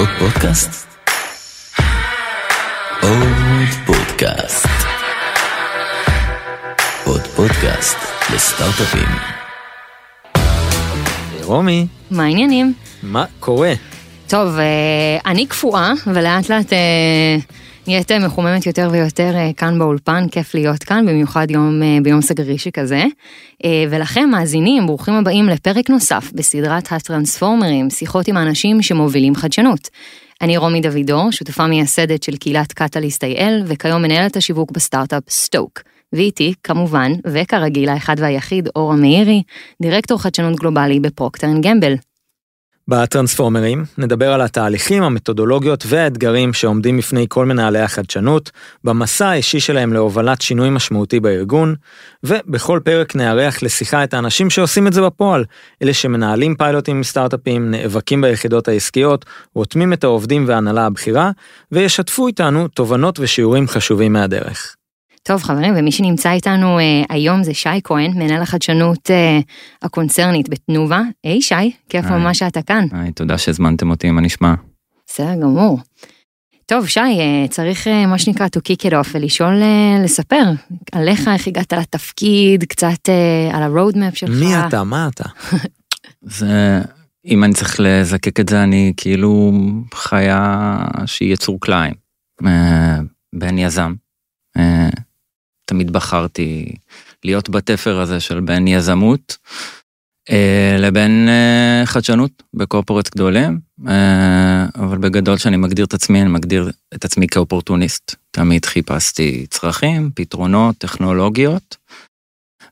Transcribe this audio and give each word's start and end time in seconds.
עוד 0.00 0.08
פודקאסט? 0.18 0.86
עוד 3.02 3.68
פודקאסט. 3.86 4.68
עוד 7.04 7.20
פודקאסט 7.20 7.96
לסטארט-אפים. 8.34 9.08
רומי, 11.44 11.86
מה 12.10 12.24
העניינים? 12.24 12.72
מה 13.02 13.24
קורה? 13.40 13.72
טוב, 14.28 14.58
אה, 14.58 15.30
אני 15.30 15.46
קפואה, 15.46 15.92
ולאט 16.06 16.48
לאט 16.48 16.72
אה, 16.72 17.36
נהיית 17.86 18.12
מחוממת 18.12 18.66
יותר 18.66 18.88
ויותר 18.92 19.32
אה, 19.34 19.50
כאן 19.56 19.78
באולפן, 19.78 20.26
כיף 20.30 20.54
להיות 20.54 20.84
כאן, 20.84 21.06
במיוחד 21.06 21.50
יום, 21.50 21.82
אה, 21.82 21.98
ביום 22.02 22.22
סגרי 22.22 22.58
שכזה. 22.58 23.04
אה, 23.64 23.84
ולכם, 23.90 24.28
מאזינים, 24.30 24.86
ברוכים 24.86 25.14
הבאים 25.14 25.46
לפרק 25.46 25.90
נוסף 25.90 26.32
בסדרת 26.34 26.92
הטרנספורמרים, 26.92 27.90
שיחות 27.90 28.28
עם 28.28 28.36
האנשים 28.36 28.82
שמובילים 28.82 29.34
חדשנות. 29.34 29.88
אני 30.42 30.56
רומי 30.56 30.80
דוידור, 30.80 31.30
שותפה 31.30 31.66
מייסדת 31.66 32.22
של 32.22 32.36
קהילת 32.36 32.72
Catalyst 32.72 33.24
IL, 33.24 33.62
וכיום 33.66 34.02
מנהלת 34.02 34.36
השיווק 34.36 34.70
בסטארט-אפ 34.70 35.22
סטוק. 35.30 35.80
ואיתי, 36.12 36.54
כמובן, 36.64 37.12
וכרגיל 37.26 37.88
האחד 37.88 38.16
והיחיד, 38.18 38.68
אור 38.76 38.96
המאירי, 38.96 39.42
דירקטור 39.82 40.22
חדשנות 40.22 40.56
גלובלי 40.56 41.00
ב 41.00 41.46
Procter & 41.46 41.66
Gamble. 41.66 41.94
בטרנספורמרים 42.90 43.84
נדבר 43.98 44.32
על 44.32 44.40
התהליכים, 44.40 45.02
המתודולוגיות 45.02 45.84
והאתגרים 45.86 46.52
שעומדים 46.52 46.98
בפני 46.98 47.26
כל 47.28 47.46
מנהלי 47.46 47.78
החדשנות, 47.78 48.50
במסע 48.84 49.28
האישי 49.28 49.60
שלהם 49.60 49.92
להובלת 49.92 50.40
שינוי 50.40 50.70
משמעותי 50.70 51.20
בארגון, 51.20 51.74
ובכל 52.24 52.80
פרק 52.84 53.16
נארח 53.16 53.62
לשיחה 53.62 54.04
את 54.04 54.14
האנשים 54.14 54.50
שעושים 54.50 54.86
את 54.86 54.92
זה 54.92 55.02
בפועל, 55.02 55.44
אלה 55.82 55.94
שמנהלים 55.94 56.54
פיילוטים 56.54 56.96
עם 56.96 57.02
סטארט-אפים, 57.02 57.70
נאבקים 57.70 58.20
ביחידות 58.20 58.68
העסקיות, 58.68 59.24
רותמים 59.54 59.92
את 59.92 60.04
העובדים 60.04 60.44
וההנהלה 60.48 60.86
הבכירה, 60.86 61.30
וישתפו 61.72 62.26
איתנו 62.26 62.68
תובנות 62.68 63.20
ושיעורים 63.20 63.68
חשובים 63.68 64.12
מהדרך. 64.12 64.76
טוב 65.22 65.42
חברים, 65.42 65.74
ומי 65.76 65.92
שנמצא 65.92 66.32
איתנו 66.32 66.78
אה, 66.78 67.02
היום 67.08 67.42
זה 67.42 67.54
שי 67.54 67.68
כהן, 67.84 68.10
מנהל 68.10 68.42
החדשנות 68.42 69.10
אה, 69.10 69.40
הקונצרנית 69.82 70.48
בתנובה. 70.48 71.02
היי 71.24 71.42
שי, 71.42 71.54
כיף 71.88 72.04
היי. 72.04 72.14
ממש 72.14 72.38
שאתה 72.38 72.62
כאן. 72.62 72.86
היי, 72.92 73.12
תודה 73.12 73.38
שהזמנתם 73.38 73.90
אותי, 73.90 74.10
מה 74.10 74.20
נשמע? 74.20 74.54
בסדר 75.06 75.34
גמור. 75.34 75.78
טוב 76.66 76.86
שי, 76.86 77.00
אה, 77.00 77.48
צריך 77.50 77.88
אה, 77.88 78.06
מה 78.06 78.18
שנקרא 78.18 78.46
to 78.46 78.60
kick 78.60 78.86
it 78.86 78.92
off 78.92 79.08
ולשאול, 79.14 79.62
אה, 79.62 80.04
לספר 80.04 80.42
עליך, 80.92 81.28
איך 81.28 81.46
הגעת 81.46 81.72
לתפקיד, 81.72 82.64
קצת 82.64 83.08
אה, 83.08 83.56
על 83.56 83.62
ה-road 83.62 83.94
map 83.94 84.14
שלך. 84.14 84.30
מי 84.30 84.66
אתה? 84.66 84.84
מה 84.84 85.08
אתה? 85.14 85.24
זה, 86.22 86.80
אם 87.26 87.44
אני 87.44 87.54
צריך 87.54 87.76
לזקק 87.78 88.40
את 88.40 88.48
זה, 88.48 88.62
אני 88.62 88.92
כאילו 88.96 89.52
חיה 89.94 90.76
שהיא 91.06 91.32
יצור 91.32 91.60
כלאיים. 91.60 91.94
אה, 92.46 92.98
בן 93.34 93.58
יזם. 93.58 93.94
אה, 94.56 94.88
תמיד 95.70 95.90
בחרתי 95.90 96.74
להיות 97.24 97.50
בתפר 97.50 98.00
הזה 98.00 98.20
של 98.20 98.40
בין 98.40 98.68
יזמות 98.68 99.36
אה, 100.30 100.76
לבין 100.78 101.28
אה, 101.28 101.86
חדשנות 101.86 102.42
בקורפורטס 102.54 103.10
גדולים, 103.10 103.60
אה, 103.88 104.66
אבל 104.74 104.98
בגדול 104.98 105.36
שאני 105.38 105.56
מגדיר 105.56 105.84
את 105.84 105.94
עצמי, 105.94 106.22
אני 106.22 106.30
מגדיר 106.30 106.70
את 106.94 107.04
עצמי 107.04 107.26
כאופורטוניסט. 107.26 108.14
תמיד 108.30 108.64
חיפשתי 108.64 109.46
צרכים, 109.50 110.10
פתרונות, 110.14 110.78
טכנולוגיות. 110.78 111.76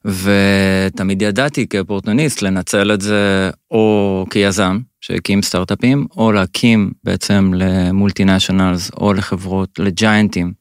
ותמיד 0.04 1.22
ידעתי 1.22 1.68
כאופורטוניסט 1.68 2.42
לנצל 2.42 2.94
את 2.94 3.00
זה 3.00 3.50
או 3.70 4.26
כיזם 4.30 4.78
שהקים 5.00 5.42
סטארט-אפים, 5.42 6.06
או 6.16 6.32
להקים 6.32 6.90
בעצם 7.04 7.52
ל 7.54 7.63
multinationals 7.63 8.90
או 9.00 9.12
לחברות, 9.12 9.78
ל 9.78 9.87
giant 9.87 10.34
ים 10.34 10.52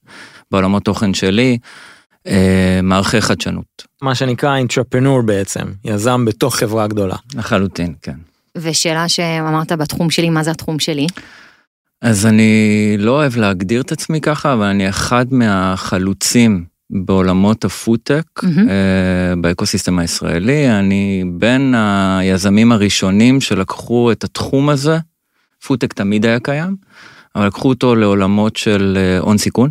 בעולמות 0.52 0.84
תוכן 0.84 1.14
שלי, 1.14 1.58
מערכי 2.84 3.22
חדשנות. 3.22 3.86
מה 4.02 4.16
שנקרא 4.16 4.56
intrapreneur 4.56 5.22
בעצם, 5.22 5.66
יזם 5.86 6.26
בתוך 6.26 6.56
חברה 6.56 6.88
גדולה. 6.88 7.16
לחלוטין, 7.36 7.94
כן. 8.02 8.16
ושאלה 8.58 9.10
שאמרת 9.10 9.72
בתחום 9.72 10.10
שלי, 10.10 10.30
מה 10.30 10.44
זה 10.44 10.52
התחום 10.52 10.80
שלי? 10.80 11.08
אז 12.02 12.26
אני 12.26 12.96
לא 13.00 13.12
אוהב 13.12 13.36
להגדיר 13.36 13.82
את 13.82 13.92
עצמי 13.92 14.22
ככה, 14.22 14.54
אבל 14.54 14.66
אני 14.66 14.90
אחד 14.90 15.26
מהחלוצים 15.32 16.66
בעולמות 16.90 17.66
הפודטק. 17.66 18.24
אה, 18.46 19.34
ב 19.42 19.47
ecosystem 19.47 20.00
הישראלי. 20.00 20.70
אני 20.70 21.24
בין 21.34 21.76
היזמים 21.76 22.72
הראשונים 22.72 23.42
שלקחו 23.42 24.12
את 24.12 24.24
התחום 24.24 24.70
הזה, 24.70 24.98
פודטק 25.68 25.94
תמיד 25.94 26.26
היה 26.26 26.40
קיים, 26.40 26.76
אבל 27.36 27.48
לקחו 27.48 27.70
אותו 27.70 27.96
לעולמות 27.96 28.56
של 28.56 28.98
אה, 28.98 29.20
הון 29.20 29.38
סיכון. 29.38 29.70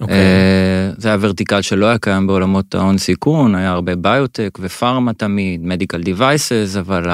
אוקיי. 0.00 0.16
אה, 0.16 0.90
זה 0.96 1.08
היה 1.08 1.16
vertical 1.20 1.62
שלא 1.62 1.86
היה 1.86 1.98
קיים 1.98 2.26
בעולמות 2.26 2.74
ההון 2.74 2.98
סיכון, 2.98 3.54
היה 3.54 3.70
הרבה 3.70 3.96
ביוטק 3.96 4.58
ופארמה 4.60 5.12
תמיד, 5.12 5.64
medical 5.64 6.02
devices, 6.02 6.76
אבל 6.80 7.10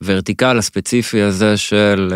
ה 0.00 0.06
vertical 0.06 0.58
הספציפי 0.58 1.20
הזה 1.20 1.56
של 1.56 2.12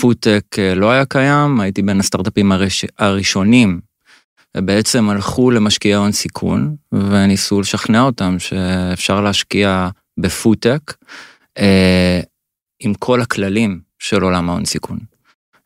פודטק 0.00 0.44
לא 0.76 0.90
היה 0.90 1.04
קיים, 1.04 1.60
הייתי 1.60 1.82
בין 1.82 2.00
הסטארט-אפים 2.00 2.52
הראש, 2.52 2.84
הראשונים, 2.98 3.80
ובעצם 4.56 5.10
הלכו 5.10 5.50
למשקיעי 5.50 5.94
הון 5.94 6.12
סיכון, 6.12 6.76
וניסו 6.92 7.60
לשכנע 7.60 8.02
אותם 8.02 8.38
שאפשר 8.38 9.20
להשקיע 9.20 9.88
בפודטק 10.18 10.94
אה, 11.58 12.20
עם 12.80 12.94
כל 12.94 13.20
הכללים 13.20 13.80
של 13.98 14.22
עולם 14.22 14.50
ההון 14.50 14.64
סיכון. 14.64 14.98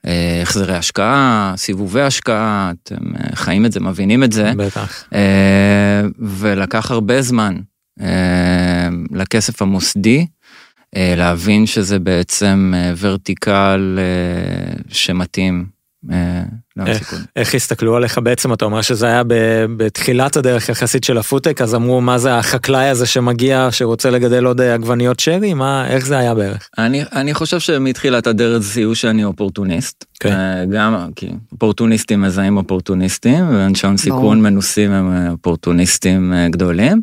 אה, 0.06 0.42
החזרי 0.42 0.76
השקעה, 0.76 1.54
סיבובי 1.56 2.00
השקעה, 2.00 2.72
אתם 2.82 3.16
אה, 3.16 3.36
חיים 3.36 3.66
את 3.66 3.72
זה, 3.72 3.80
מבינים 3.80 4.24
את 4.24 4.32
זה. 4.32 4.52
בטח. 4.56 5.04
אה, 5.14 6.02
ולקח 6.18 6.90
הרבה 6.90 7.22
זמן 7.22 7.56
לכסף 9.10 9.62
המוסדי 9.62 10.26
להבין 10.96 11.66
שזה 11.66 11.98
בעצם 11.98 12.74
ורטיקל 12.98 13.98
שמתאים 14.88 15.66
אה, 16.10 16.42
איך? 16.86 16.98
סיכון. 16.98 17.18
איך 17.36 17.54
הסתכלו 17.54 17.96
עליך 17.96 18.18
בעצם? 18.18 18.52
אתה 18.52 18.64
אומר 18.64 18.82
שזה 18.82 19.06
היה 19.06 19.22
ב- 19.24 19.64
בתחילת 19.76 20.36
הדרך 20.36 20.68
יחסית 20.68 21.04
של 21.04 21.18
הפודטק, 21.18 21.62
אז 21.62 21.74
אמרו 21.74 22.00
מה 22.00 22.18
זה 22.18 22.34
החקלאי 22.38 22.88
הזה 22.88 23.06
שמגיע, 23.06 23.68
שרוצה 23.70 24.10
לגדל 24.10 24.44
עוד 24.44 24.60
אה, 24.60 24.74
עגבניות 24.74 25.20
שרי? 25.20 25.54
מה, 25.54 25.86
איך 25.88 26.06
זה 26.06 26.18
היה 26.18 26.34
בערך? 26.34 26.68
אני, 26.78 27.02
אני 27.12 27.34
חושב 27.34 27.60
שמתחילת 27.60 28.26
הדרך 28.26 28.62
זיהו 28.62 28.94
שאני 28.94 29.24
אופורטוניסט. 29.24 30.04
כן. 30.20 30.36
גם 30.70 31.10
כי 31.16 31.30
אופורטוניסטים 31.52 32.20
מזהים 32.20 32.56
אופורטוניסטים, 32.56 33.48
ואנשי 33.48 33.86
הון 33.86 33.96
סיכון 33.96 34.42
מנוסים 34.42 34.90
הם 34.92 35.30
אופורטוניסטים 35.30 36.32
גדולים. 36.50 37.02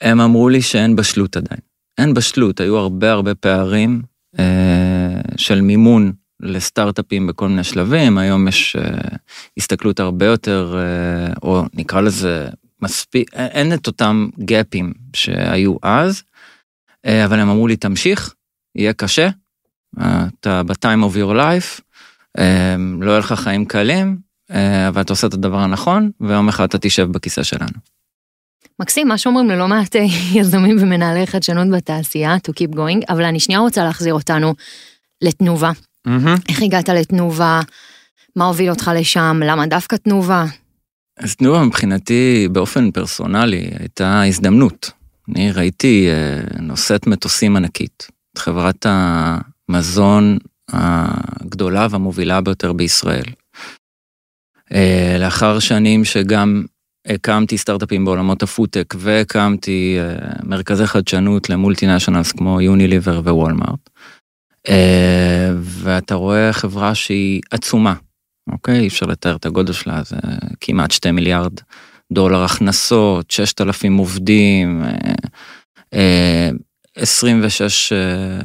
הם 0.00 0.20
אמרו 0.20 0.48
לי 0.48 0.62
שאין 0.62 0.96
בשלות 0.96 1.36
עדיין. 1.36 1.60
אין 1.98 2.14
בשלות, 2.14 2.60
היו 2.60 2.76
הרבה 2.76 3.12
הרבה 3.12 3.34
פערים 3.34 4.02
אה, 4.38 5.20
של 5.36 5.60
מימון 5.60 6.12
לסטארט-אפים 6.42 7.26
בכל 7.26 7.48
מיני 7.48 7.64
שלבים, 7.64 8.18
היום 8.18 8.48
יש 8.48 8.76
אה, 8.76 9.16
הסתכלות 9.56 10.00
הרבה 10.00 10.26
יותר, 10.26 10.76
אה, 10.78 11.32
או 11.42 11.64
נקרא 11.74 12.00
לזה 12.00 12.48
מספיק, 12.82 13.34
אין- 13.34 13.46
אין 13.46 13.74
את 13.74 13.86
אותם 13.86 14.28
גאפים 14.44 14.92
שהיו 15.16 15.74
אז, 15.82 16.22
אה, 17.06 17.24
אבל 17.24 17.40
הם 17.40 17.48
אמרו 17.48 17.66
לי 17.66 17.76
תמשיך, 17.76 18.34
יהיה 18.76 18.92
קשה, 18.92 19.28
אה, 20.00 20.26
אתה 20.40 20.62
ב-time 20.62 21.04
of 21.12 21.16
your 21.16 21.36
life, 21.36 21.80
אה, 22.38 22.76
לא 23.00 23.10
יהיה 23.10 23.18
לך 23.18 23.32
חיים 23.32 23.64
קלים, 23.64 24.18
אה, 24.50 24.88
אבל 24.88 25.00
אתה 25.00 25.12
עושה 25.12 25.26
את 25.26 25.34
הדבר 25.34 25.58
הנכון, 25.58 26.10
ויום 26.20 26.48
אחד 26.48 26.64
אתה 26.64 26.78
תשב 26.78 27.08
בכיסא 27.12 27.42
שלנו. 27.42 27.78
מקסים, 28.80 29.08
מה 29.08 29.18
שאומרים 29.18 29.50
ללא 29.50 29.68
מעט 29.68 29.96
אה, 29.96 30.00
יזמים 30.34 30.76
ומנהלי 30.80 31.26
חדשנות 31.26 31.68
בתעשייה, 31.76 32.36
to 32.36 32.50
keep 32.52 32.74
going, 32.76 33.04
אבל 33.08 33.24
אני 33.24 33.40
שנייה 33.40 33.60
רוצה 33.60 33.84
להחזיר 33.84 34.14
אותנו 34.14 34.54
לתנובה. 35.22 35.70
איך 36.48 36.62
הגעת 36.62 36.88
לתנובה? 36.88 37.60
מה 38.36 38.44
הוביל 38.44 38.70
אותך 38.70 38.90
לשם? 38.96 39.40
למה 39.44 39.66
דווקא 39.66 39.96
תנובה? 39.96 40.44
אז 41.18 41.36
תנובה 41.36 41.64
מבחינתי 41.64 42.48
באופן 42.52 42.90
פרסונלי 42.90 43.70
הייתה 43.78 44.22
הזדמנות. 44.22 44.90
אני 45.28 45.52
ראיתי 45.52 46.08
אה, 46.10 46.60
נושאת 46.60 47.06
מטוסים 47.06 47.56
ענקית, 47.56 48.08
את 48.32 48.38
חברת 48.38 48.86
המזון 48.88 50.38
הגדולה 50.68 51.86
והמובילה 51.90 52.40
ביותר 52.40 52.72
בישראל. 52.72 53.24
אה, 54.72 55.16
לאחר 55.20 55.58
שנים 55.58 56.04
שגם 56.04 56.64
הקמתי 57.06 57.58
סטארט-אפים 57.58 58.04
בעולמות 58.04 58.42
הפודטק 58.42 58.94
והקמתי 58.98 59.96
אה, 59.98 60.16
מרכזי 60.42 60.86
חדשנות 60.86 61.50
למולטינשיונלס 61.50 62.32
כמו 62.32 62.60
יוניליבר 62.60 63.20
ווולמארט. 63.24 63.90
אה, 64.68 65.50
ואתה 65.60 66.14
רואה 66.14 66.52
חברה 66.52 66.94
שהיא 66.94 67.40
עצומה, 67.50 67.94
אוקיי? 68.52 68.80
אי 68.80 68.88
אפשר 68.88 69.06
לתאר 69.06 69.36
את 69.36 69.46
הגודל 69.46 69.72
שלה, 69.72 70.02
זה 70.02 70.16
כמעט 70.60 70.90
2 70.90 71.14
מיליארד 71.14 71.52
דולר 72.12 72.44
הכנסות, 72.44 73.30
6,000 73.30 73.96
עובדים, 73.96 74.82
אה, 74.84 74.90
אה, 75.94 76.50
26 76.96 77.92
אה, 77.92 78.40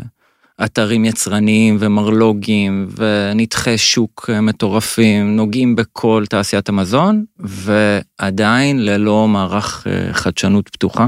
אתרים 0.66 1.06
יצרניים 1.06 1.78
ומרלוגים 1.80 2.88
ונתחי 2.98 3.78
שוק 3.78 4.30
מטורפים, 4.42 5.36
נוגעים 5.36 5.76
בכל 5.76 6.24
תעשיית 6.30 6.70
המזון, 6.70 7.26
ועדיין 7.40 8.86
ללא 8.86 9.28
מערך 9.28 9.88
חדשנות 10.12 10.70
פתוחה 10.70 11.08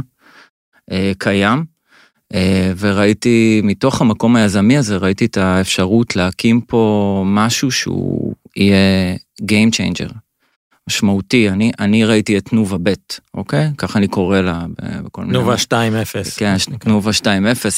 קיים. 1.18 1.66
אה, 2.34 2.72
וראיתי, 2.78 3.62
מתוך 3.64 4.02
המקום 4.02 4.36
היזמי 4.36 4.78
הזה, 4.78 4.98
ראיתי 4.98 5.26
את 5.26 5.38
האפשרות 5.38 6.16
להקים 6.16 6.62
פה 6.62 7.24
משהו 7.26 7.72
שהוא 7.72 8.34
יהיה 8.56 9.16
Game 9.42 9.74
Changer. 9.74 10.14
משמעותי, 10.90 11.50
אני, 11.50 11.72
אני 11.80 12.06
ראיתי 12.06 12.38
את 12.38 12.46
תנובה 12.46 12.78
ב', 12.84 12.94
אוקיי? 13.34 13.70
ככה 13.78 14.00
אני 14.00 14.08
קורא 14.08 14.42
לה 14.42 14.66
בכל 15.04 15.22
מיני... 15.22 15.34
תנובה 15.34 15.56
2-0. 15.56 15.70
כן, 16.38 16.56
תנובה 16.80 17.12
2-0, 17.12 17.24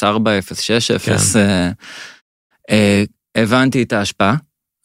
4-0, 0.02 0.04
6-0. 0.06 0.98
כן. 0.98 1.16
אה, 1.36 1.70
אה, 2.70 3.04
הבנתי 3.34 3.82
את 3.82 3.92
ההשפעה 3.92 4.36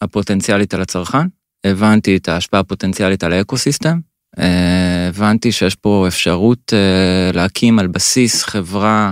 הפוטנציאלית 0.01 0.73
על 0.73 0.81
הצרכן, 0.81 1.27
הבנתי 1.63 2.17
את 2.17 2.29
ההשפעה 2.29 2.59
הפוטנציאלית 2.59 3.23
על 3.23 3.33
האקוסיסטם, 3.33 3.99
אה, 4.39 5.07
הבנתי 5.07 5.51
שיש 5.51 5.75
פה 5.75 6.05
אפשרות 6.07 6.73
אה, 6.73 7.31
להקים 7.33 7.79
על 7.79 7.87
בסיס 7.87 8.43
חברה 8.43 9.11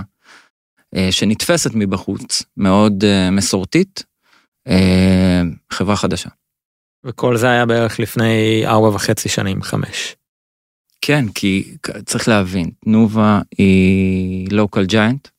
שנתפסת 1.10 1.70
מבחוץ, 1.74 2.42
מאוד 2.56 3.04
אה, 3.04 3.30
מסורתית, 3.30 4.04
אה, 4.68 5.42
חברה 5.72 5.96
חדשה. 5.96 6.28
וכל 7.04 7.36
זה 7.36 7.50
היה 7.50 7.66
בערך 7.66 8.00
לפני 8.00 8.62
ארבע 8.66 8.88
וחצי 8.88 9.28
שנים, 9.28 9.62
חמש. 9.62 10.16
כן, 11.00 11.24
כי 11.34 11.76
צריך 12.06 12.28
להבין, 12.28 12.70
תנובה 12.84 13.40
היא 13.58 14.48
local 14.48 14.92
giant, 14.92 15.30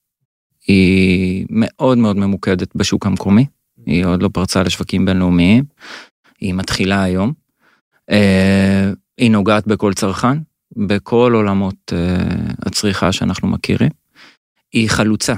היא 0.68 1.46
מאוד 1.50 1.98
מאוד 1.98 2.18
ממוקדת 2.18 2.76
בשוק 2.76 3.06
המקומי, 3.06 3.46
היא 3.86 4.06
עוד 4.06 4.24
לא 4.24 4.30
פרצה 4.34 4.64
לשווקים 4.64 5.06
בינלאומיים, 5.06 5.64
היא 6.40 6.54
מתחילה 6.54 7.04
היום, 7.04 7.34
אה, 8.10 8.92
היא 9.18 9.32
נוגעת 9.32 9.68
בכל 9.68 9.94
צרכן, 9.94 10.38
בכל 10.78 11.32
עולמות 11.36 11.94
אה, 11.94 12.18
הצריכה 12.66 13.12
שאנחנו 13.12 13.48
מכירים, 13.48 13.90
היא 14.74 14.90
חלוצה, 14.90 15.34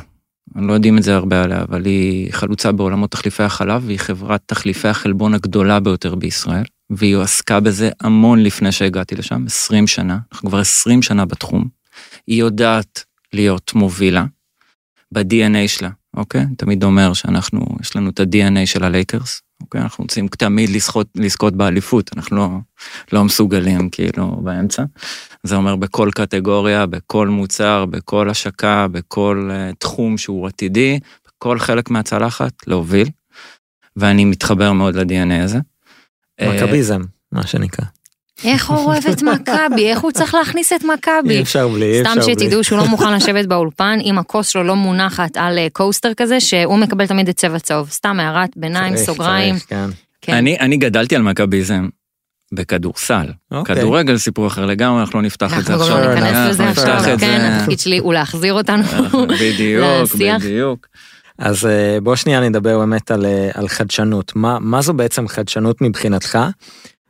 לא 0.56 0.74
יודעים 0.74 0.98
את 0.98 1.04
זה 1.04 1.16
הרבה 1.16 1.44
עליה, 1.44 1.62
אבל 1.62 1.86
היא 1.86 2.34
חלוצה 2.34 2.72
בעולמות 2.72 3.12
תחליפי 3.12 3.44
החלב, 3.44 3.84
והיא 3.86 4.00
חברת 4.00 4.42
תחליפי 4.46 4.88
החלבון 4.88 5.34
הגדולה 5.34 5.80
ביותר 5.80 6.16
בישראל, 6.16 6.64
והיא 6.90 7.18
עסקה 7.18 7.60
בזה 7.60 7.90
המון 8.02 8.44
לפני 8.44 8.72
שהגעתי 8.72 9.16
לשם, 9.16 9.44
20 9.46 9.88
שנה, 9.88 10.18
אנחנו 10.32 10.50
כבר 10.50 10.60
20 10.60 11.02
שנה 11.02 11.26
בתחום. 11.26 11.68
היא 12.28 12.40
יודעת 12.40 13.04
להיות 13.34 13.72
מובילה 13.76 14.26
ב-DNA 15.12 15.68
שלה, 15.68 15.90
אוקיי? 16.14 16.46
תמיד 16.58 16.84
אומר 16.84 17.14
שאנחנו, 17.14 17.66
יש 17.82 17.96
לנו 17.96 18.10
את 18.10 18.20
ה-DNA 18.20 18.66
של 18.66 18.84
הלייקרס, 18.84 19.42
אוקיי? 19.62 19.82
אנחנו 19.82 20.02
רוצים 20.02 20.28
תמיד 20.28 20.70
לזכות, 20.70 21.08
לזכות 21.16 21.56
באליפות, 21.56 22.12
אנחנו 22.16 22.38
לא, 22.38 22.50
לא 23.14 23.24
מסוגלים 23.24 23.90
כאילו 23.90 24.28
באמצע. 24.44 24.84
זה 25.44 25.56
אומר 25.56 25.76
בכל 25.76 26.10
קטגוריה, 26.16 26.86
בכל 26.86 27.28
מוצר, 27.28 27.86
בכל 27.86 28.30
השקה, 28.30 28.88
בכל 28.88 29.50
uh, 29.52 29.76
תחום 29.76 30.18
שהוא 30.18 30.48
עתידי, 30.48 31.00
בכל 31.28 31.60
חלק 31.60 31.90
מהצלחת, 31.90 32.54
להוביל. 32.68 33.08
ואני 33.96 34.26
מתחבר 34.26 34.74
מאוד 34.74 34.96
ל-DNA 34.96 35.44
הזה. 35.44 35.60
מכביזם, 36.42 37.02
מה 37.32 37.48
שנקרא. 37.48 37.86
איך 38.44 38.70
הוא 38.70 38.78
אוהב 38.78 39.04
את 39.12 39.24
מכבי, 39.24 39.90
איך 39.90 40.00
הוא 40.00 40.12
צריך 40.12 40.36
להכניס 40.36 40.74
את 40.74 40.84
מכבי. 40.84 41.36
אי 41.36 41.42
אפשר 41.42 41.68
בלי, 41.68 41.86
אי 41.86 42.02
אפשר 42.02 42.18
בלי. 42.18 42.26
סתם 42.26 42.42
שתדעו 42.42 42.64
שהוא 42.64 42.78
לא 42.80 42.88
מוכן 42.88 43.14
לשבת 43.14 43.46
באולפן, 43.46 44.00
אם 44.04 44.20
הכוס 44.20 44.48
שלו 44.48 44.64
לא 44.64 44.76
מונחת 44.76 45.38
על 45.38 45.60
קוסטר 45.74 46.14
כזה, 46.14 46.40
שהוא 46.40 46.78
מקבל 46.78 47.08
תמיד 47.08 47.30
את 47.30 47.36
צבע 47.36 47.60
צהוב. 47.60 47.90
סתם 47.90 48.20
הערת 48.20 48.50
ביניים, 48.56 48.98
סוגריים. 48.98 49.56
כן. 49.68 49.90
כן. 50.22 50.34
אני, 50.34 50.58
אני 50.60 50.78
גדלתי 50.78 51.16
על 51.16 51.22
מכביזם 51.22 51.88
בכדורסל. 52.52 53.26
אוקיי. 53.52 53.76
כדורגל 53.76 54.18
סיפור 54.18 54.48
אחר 54.48 54.66
לגמרי, 54.66 55.02
אנחנו 55.02 55.20
לא 55.20 55.26
נפתח 55.26 55.58
את 55.58 55.66
זה 55.66 55.74
אנחנו 55.74 55.86
עכשיו. 55.86 55.98
גם 55.98 56.04
לא 56.04 56.14
ניכנס 56.14 56.34
אנחנו 56.34 56.50
לזה 56.50 56.70
עכשיו. 56.70 57.16
כן, 57.20 57.52
התפקיד 57.54 57.80
שלי 57.80 57.98
הוא 57.98 58.14
להחזיר 58.14 58.54
אותנו 58.54 58.84
בדיוק, 59.40 59.86
לשיח. 60.04 60.44
בדיוק. 60.44 60.88
אז 61.38 61.66
אה, 61.66 61.98
בוא 62.04 62.16
שנייה 62.16 62.40
נדבר 62.40 62.80
באמת 62.80 63.12
על, 63.12 63.26
אה, 63.26 63.50
על 63.54 63.68
חדשנות. 63.68 64.36
מה, 64.36 64.58
מה 64.60 64.82
זו 64.82 64.94
בעצם 64.94 65.28
חדשנות 65.28 65.82
מבחינתך? 65.82 66.40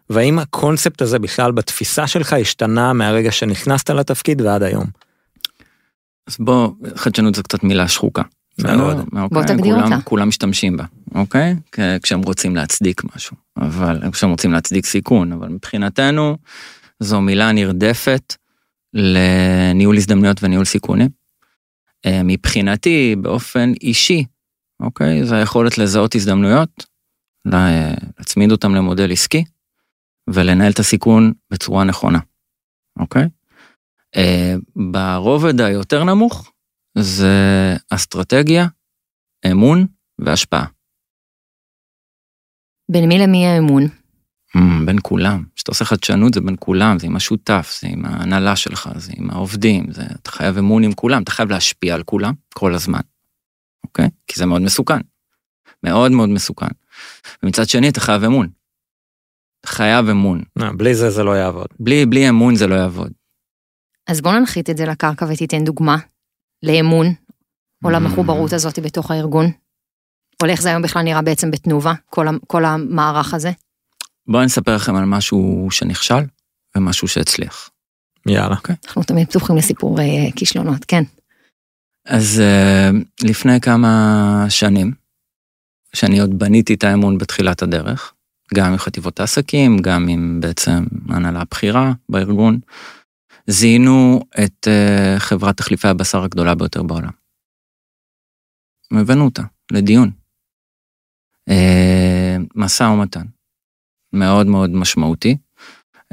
והאם 0.10 0.40
הקונספט 0.40 1.02
הזה 1.02 1.20
בכלל 1.20 1.52
בתפיסה 1.52 2.08
שלך 2.08 2.34
השתנה 2.34 2.94
מהרגע 2.94 3.32
שנכנסת 3.32 3.90
לתפקיד 3.90 4.42
ועד 4.42 4.64
היום? 4.64 4.86
אז 6.28 6.38
בוא, 6.40 6.72
חדשנות 6.96 7.36
זה 7.36 7.44
קצת 7.44 7.64
מילה 7.64 7.88
שחוקה. 7.88 8.22
מאוד. 8.64 8.98
בסדר? 8.98 9.04
בוא 9.12 9.22
אוקיי? 9.22 9.44
תגדיר 9.56 9.76
כולם- 9.76 9.94
אותה. 9.94 10.04
כולם 10.04 10.28
משתמשים 10.28 10.78
בה, 10.78 10.84
אוקיי? 11.16 11.56
כשהם 12.04 12.22
רוצים 12.22 12.56
להצדיק 12.56 13.02
משהו, 13.16 13.36
אבל 13.58 14.12
כשהם 14.12 14.30
רוצים 14.30 14.52
להצדיק 14.54 14.86
סיכון, 14.86 15.32
אבל 15.34 15.48
מבחינתנו 15.48 16.38
זו 17.00 17.22
מילה 17.22 17.52
נרדפת 17.52 18.36
לניהול 18.94 19.98
הזדמנויות 19.98 20.44
וניהול 20.44 20.66
סיכונים. 20.66 21.10
אה, 22.06 22.22
מבחינתי, 22.24 23.16
באופן 23.22 23.72
אישי, 23.82 24.26
אוקיי? 24.80 25.26
זה 25.26 25.36
היכולת 25.36 25.78
לזהות 25.78 26.16
הזדמנויות, 26.16 26.86
לה- 27.46 27.94
להצמיד 28.20 28.52
אותם 28.52 28.76
למודל 28.76 29.12
עסקי, 29.12 29.44
ולנהל 30.34 30.72
את 30.72 30.80
הסיכון 30.80 31.34
בצורה 31.52 31.84
נכונה, 31.84 32.20
אוקיי? 33.00 33.30
אה, 34.16 34.56
ברובד 34.92 35.62
היותר 35.62 36.04
נמוך, 36.04 36.52
זה 36.98 37.76
אסטרטגיה, 37.90 38.68
אמון 39.52 39.88
והשפעה. 40.20 40.66
בין 42.92 43.08
מי 43.08 43.20
למי 43.20 43.48
האמון? 43.48 43.84
Mm, 44.58 44.86
בין 44.86 44.98
כולם. 45.02 45.44
כשאתה 45.56 45.72
עושה 45.72 45.86
חדשנות 45.86 46.34
זה 46.34 46.42
בין 46.42 46.56
כולם, 46.60 47.00
זה 47.00 47.08
עם 47.08 47.16
השותף, 47.16 47.80
זה 47.82 47.88
עם 47.88 48.06
ההנהלה 48.06 48.56
שלך, 48.56 48.90
זה 48.96 49.12
עם 49.16 49.30
העובדים, 49.30 49.92
זה, 49.92 50.02
אתה 50.22 50.32
חייב 50.32 50.58
אמון 50.58 50.84
עם 50.84 50.94
כולם, 50.94 51.24
אתה 51.24 51.32
חייב 51.32 51.50
להשפיע 51.50 51.96
על 51.96 52.04
כולם 52.04 52.34
כל 52.54 52.76
הזמן, 52.76 53.00
אוקיי? 53.84 54.10
כי 54.28 54.40
זה 54.40 54.46
מאוד 54.46 54.62
מסוכן. 54.62 55.00
מאוד 55.84 56.12
מאוד 56.12 56.30
מסוכן. 56.30 56.68
ומצד 57.44 57.70
שני 57.70 57.90
אתה 57.90 58.00
חייב 58.00 58.24
אמון. 58.24 58.50
חייב 59.66 60.10
אמון. 60.10 60.42
לא, 60.56 60.66
בלי 60.78 60.96
זה 60.96 61.10
זה 61.10 61.24
לא 61.24 61.32
יעבוד. 61.32 61.68
בלי, 61.80 62.06
בלי 62.06 62.30
אמון 62.30 62.56
זה 62.56 62.68
לא 62.68 62.76
יעבוד. 62.76 63.12
אז 64.08 64.22
בוא 64.22 64.32
ננחית 64.32 64.70
את 64.70 64.78
זה 64.78 64.86
לקרקע 64.86 65.26
ותיתן 65.30 65.64
דוגמה 65.64 65.98
לאמון, 66.64 67.08
או 67.84 67.90
למחוברות 67.90 68.54
הזאת 68.54 68.80
בתוך 68.80 69.12
הארגון. 69.12 69.46
או 70.42 70.48
לאיך 70.48 70.62
זה 70.62 70.70
היום 70.70 70.82
בכלל 70.82 71.02
נראה 71.02 71.22
בעצם 71.22 71.52
בתנובה, 71.52 71.94
כל, 72.06 72.28
כל 72.48 72.66
המערך 72.66 73.34
הזה. 73.34 73.52
בואו 74.28 74.42
אני 74.42 74.48
אספר 74.48 74.76
לכם 74.76 74.96
על 74.96 75.06
משהו 75.06 75.68
שנכשל 75.72 76.24
ומשהו 76.76 77.08
שהצליח. 77.08 77.70
יאללה. 78.28 78.56
אנחנו 78.86 79.04
תמיד 79.04 79.28
פתוחים 79.28 79.56
לסיפור 79.56 80.00
אה, 80.00 80.32
כישלונות, 80.36 80.86
כן. 80.86 81.04
אז 82.06 82.40
אה, 82.40 82.90
לפני 83.24 83.62
כמה 83.62 84.46
שנים, 84.50 84.94
שאני 85.94 86.20
עוד 86.20 86.40
בניתי 86.40 86.74
את 86.74 86.84
האמון 86.84 87.18
בתחילת 87.18 87.62
הדרך, 87.62 88.14
גם 88.56 88.72
עם 88.72 88.78
חטיבות 88.78 89.20
העסקים, 89.20 89.78
גם 89.78 90.08
עם 90.08 90.40
בעצם 90.42 90.84
ההנהלה 91.10 91.42
הבכירה 91.42 91.92
בארגון, 92.10 92.60
זיהינו 93.48 94.20
את 94.44 94.68
אה, 94.68 95.16
חברת 95.20 95.58
תחליפי 95.58 95.88
הבשר 95.88 96.24
הגדולה 96.24 96.56
ביותר 96.56 96.84
בעולם. 96.84 97.12
הבאנו 98.92 99.26
אותה 99.26 99.44
לדיון. 99.72 100.12
אה, 101.50 102.38
משא 102.56 102.84
ומתן 102.84 103.26
מאוד 104.14 104.48
מאוד 104.48 104.70
משמעותי, 104.70 105.38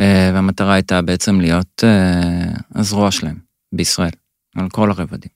אה, 0.01 0.31
והמטרה 0.35 0.75
הייתה 0.75 1.03
בעצם 1.03 1.41
להיות 1.41 1.85
הזרוע 2.75 3.11
שלהם 3.11 3.39
בישראל, 3.75 4.11
על 4.57 4.69
כל 4.71 4.91
הרבדים. 4.91 5.31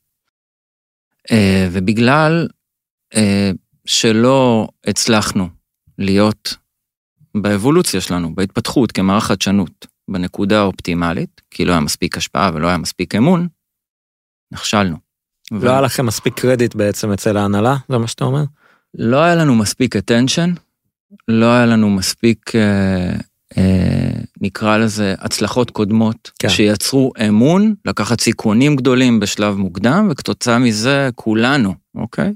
ובגלל 1.73 2.49
שלא 3.85 4.69
הצלחנו 4.87 5.49
להיות 5.99 6.57
באבולוציה 7.35 8.01
שלנו, 8.01 8.35
בהתפתחות 8.35 8.93
כמערך 8.93 9.25
חדשנות, 9.25 9.87
בנקודה 10.11 10.59
האופטימלית, 10.61 11.41
כי 11.51 11.65
לא 11.65 11.73
היה 11.73 11.81
מספיק 11.81 12.17
השפעה 12.17 12.51
ולא 12.55 12.69
היה 12.69 12.77
מספיק 12.77 13.15
אמון, 13.15 13.49
נכשלנו. 14.53 14.97
ו- 15.53 15.65
לא 15.65 15.71
היה 15.71 15.81
לכם 15.81 16.07
מספיק 16.07 16.35
קרדיט 16.35 16.75
בעצם 16.75 17.13
אצל 17.13 17.37
ההנהלה? 17.37 17.77
זה 17.89 17.99
מה 17.99 18.07
שאתה 18.07 18.25
אומר? 18.25 18.45
לא 18.95 19.17
היה 19.23 19.35
לנו 19.35 19.55
מספיק 19.55 19.97
attention, 19.97 20.61
לא 21.29 21.47
היה 21.47 21.67
לנו 21.67 21.91
מספיק, 21.91 22.53
אה, 22.57 23.13
אה, 23.59 24.21
נקרא 24.41 24.77
לזה, 24.77 25.15
הצלחות 25.19 25.71
קודמות, 25.71 26.31
כן. 26.39 26.49
שיצרו 26.49 27.13
אמון, 27.29 27.75
לקחת 27.85 28.21
סיכונים 28.21 28.77
גדולים 28.77 29.21
בשלב 29.21 29.57
מוקדם, 29.57 30.09
וכתוצאה 30.11 30.59
מזה 30.59 31.11
כולנו, 31.15 31.75
אוקיי? 31.95 32.35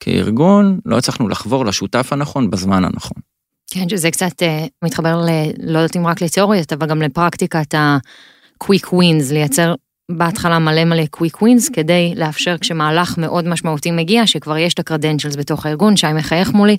כארגון, 0.00 0.80
לא 0.86 0.98
הצלחנו 0.98 1.28
לחבור 1.28 1.66
לשותף 1.66 2.12
הנכון 2.12 2.50
בזמן 2.50 2.84
הנכון. 2.84 3.22
כן, 3.70 3.88
שזה 3.88 4.10
קצת 4.10 4.42
אה, 4.42 4.66
מתחבר 4.84 5.16
ל... 5.16 5.28
לא 5.62 5.78
יודעת 5.78 5.96
אם 5.96 6.06
רק 6.06 6.22
לתיאוריות, 6.22 6.72
אבל 6.72 6.86
גם 6.86 7.02
לפרקטיקת 7.02 7.74
ה-quick 7.74 8.86
wins, 8.86 9.32
לייצר 9.32 9.74
בהתחלה 10.10 10.58
מלא 10.58 10.84
מלא 10.84 11.06
קוויק 11.06 11.42
ווינס 11.42 11.68
כדי 11.68 12.12
לאפשר 12.16 12.58
כשמהלך 12.58 13.18
מאוד 13.18 13.48
משמעותי 13.48 13.90
מגיע, 13.90 14.26
שכבר 14.26 14.56
יש 14.56 14.74
את 14.74 14.78
הקרדנצ'לס 14.78 15.36
בתוך 15.36 15.66
הארגון, 15.66 15.96
שי 15.96 16.12
מחייך 16.12 16.52
מולי, 16.52 16.76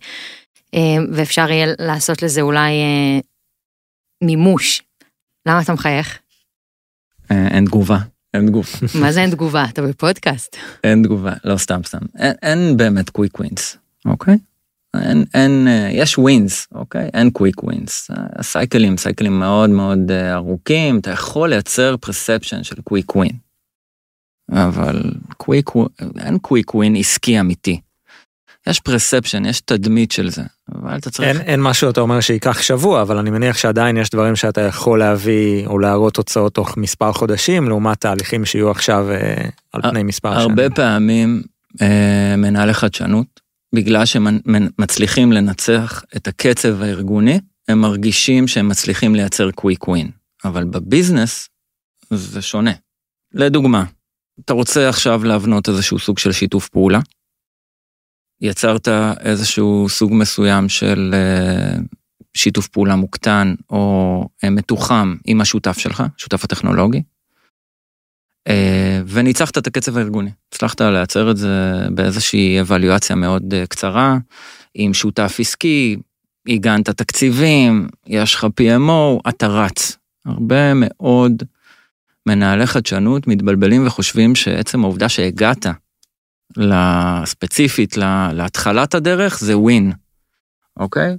אה, 0.73 0.79
ואפשר 1.13 1.51
יהיה 1.51 1.73
לעשות 1.79 2.21
לזה 2.21 2.41
אולי 2.41 2.71
אה, 2.71 3.19
מימוש. 4.23 4.81
למה 5.47 5.61
אתה 5.61 5.73
מחייך? 5.73 6.19
אין 7.29 7.65
תגובה, 7.65 7.97
אין 8.33 8.47
תגובה. 8.47 8.69
מה 9.01 9.11
זה 9.11 9.21
אין 9.21 9.31
תגובה? 9.31 9.65
אתה 9.65 9.81
בפודקאסט. 9.81 10.57
אין 10.83 11.03
תגובה, 11.03 11.33
לא 11.43 11.57
סתם 11.57 11.81
סתם. 11.85 11.99
אין, 12.17 12.33
אין 12.41 12.77
באמת 12.77 13.09
quick 13.09 13.39
wins, 13.39 13.77
אוקיי? 14.05 14.37
אין, 14.95 15.25
אין, 15.33 15.67
אה, 15.67 15.89
יש 15.91 16.17
wins, 16.17 16.67
אוקיי? 16.71 17.09
אין 17.13 17.29
quick 17.29 17.63
wins. 17.63 18.11
ה 18.35 18.42
cycle 18.42 18.76
ים, 18.76 18.97
cycle 18.97 19.27
ים 19.27 19.39
מאוד 19.39 19.69
מאוד 19.69 20.11
אה, 20.11 20.33
ארוכים, 20.33 20.99
אתה 20.99 21.11
יכול 21.11 21.49
לייצר 21.49 21.97
perception 21.97 22.63
של 22.63 22.81
quick 22.81 23.15
win. 23.15 23.37
אבל 24.51 25.01
קוויק, 25.37 25.69
אין 26.19 26.37
קוויק 26.37 26.75
ווין 26.75 26.95
עסקי 26.95 27.39
אמיתי. 27.39 27.81
יש 28.67 28.79
perception, 28.79 29.45
יש 29.45 29.61
תדמית 29.61 30.11
של 30.11 30.29
זה, 30.29 30.43
אבל 30.75 30.97
אתה 30.97 31.09
צריך... 31.09 31.27
אין, 31.29 31.41
אין 31.41 31.61
משהו 31.61 31.89
אתה 31.89 32.01
אומר 32.01 32.19
שייקח 32.19 32.61
שבוע, 32.61 33.01
אבל 33.01 33.17
אני 33.17 33.29
מניח 33.29 33.57
שעדיין 33.57 33.97
יש 33.97 34.09
דברים 34.09 34.35
שאתה 34.35 34.61
יכול 34.61 34.99
להביא 34.99 35.67
או 35.67 35.79
להראות 35.79 36.13
תוצאות 36.13 36.53
תוך 36.53 36.77
מספר 36.77 37.13
חודשים, 37.13 37.69
לעומת 37.69 38.01
תהליכים 38.01 38.45
שיהיו 38.45 38.71
עכשיו 38.71 39.11
אה, 39.11 39.45
על 39.73 39.81
פני 39.81 40.03
מספר 40.03 40.33
שנים. 40.33 40.49
הרבה 40.49 40.69
פעמים 40.69 41.41
אה, 41.81 42.35
מנהלי 42.37 42.73
חדשנות, 42.73 43.40
בגלל 43.75 44.05
שהם 44.05 44.27
מצליחים 44.79 45.31
לנצח 45.31 46.03
את 46.15 46.27
הקצב 46.27 46.81
הארגוני, 46.81 47.39
הם 47.67 47.81
מרגישים 47.81 48.47
שהם 48.47 48.67
מצליחים 48.67 49.15
לייצר 49.15 49.51
קוויק 49.51 49.87
ווין. 49.87 50.11
אבל 50.43 50.63
בביזנס 50.63 51.49
זה 52.13 52.41
שונה. 52.41 52.71
לדוגמה, 53.33 53.83
אתה 54.45 54.53
רוצה 54.53 54.89
עכשיו 54.89 55.23
להבנות 55.23 55.69
איזשהו 55.69 55.99
סוג 55.99 56.17
של 56.17 56.31
שיתוף 56.31 56.69
פעולה, 56.69 56.99
יצרת 58.41 58.87
איזשהו 59.19 59.89
סוג 59.89 60.11
מסוים 60.13 60.69
של 60.69 61.11
אה, 61.13 61.75
שיתוף 62.37 62.67
פעולה 62.67 62.95
מוקטן 62.95 63.55
או 63.69 64.27
אה, 64.43 64.49
מתוחם 64.49 65.15
עם 65.25 65.41
השותף 65.41 65.77
שלך, 65.77 66.03
שותף 66.17 66.43
הטכנולוגי, 66.43 67.03
וניצחת 69.07 69.57
את 69.57 69.67
הקצב 69.67 69.97
הארגוני. 69.97 70.29
הצלחת 70.53 70.81
לייצר 70.81 71.31
את 71.31 71.37
זה 71.37 71.85
באיזושהי 71.89 72.61
אבליואציה 72.61 73.15
מאוד 73.15 73.53
קצרה, 73.69 74.17
עם 74.73 74.93
שותף 74.93 75.37
עסקי, 75.39 75.97
הגנת 76.47 76.89
תקציבים, 76.89 77.87
יש 78.07 78.35
לך 78.35 78.47
PMO, 78.61 79.29
אתה 79.29 79.47
רץ. 79.47 79.97
הרבה 80.25 80.73
מאוד 80.75 81.43
מנהלי 82.25 82.67
חדשנות 82.67 83.27
מתבלבלים 83.27 83.87
וחושבים 83.87 84.35
שעצם 84.35 84.83
העובדה 84.83 85.09
שהגעת 85.09 85.65
ספציפית 87.25 87.97
להתחלת 88.33 88.95
הדרך 88.95 89.39
זה 89.39 89.57
ווין, 89.57 89.91
אוקיי? 90.77 91.17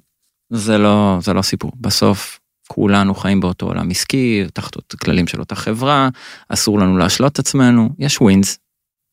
זה 0.50 0.79
לא, 0.79 1.19
זה 1.21 1.33
לא 1.33 1.43
סיפור. 1.43 1.73
בסוף 1.81 2.41
כולנו 2.75 3.14
חיים 3.14 3.41
באותו 3.41 3.67
עולם 3.67 3.91
עסקי, 3.91 4.45
תחת 4.55 4.95
כללים 4.95 5.26
של 5.26 5.41
אותה 5.41 5.55
חברה, 5.55 6.09
אסור 6.49 6.79
לנו 6.79 6.99
להשלות 6.99 7.33
את 7.33 7.38
עצמנו, 7.38 7.88
יש 7.99 8.21
wins, 8.21 8.59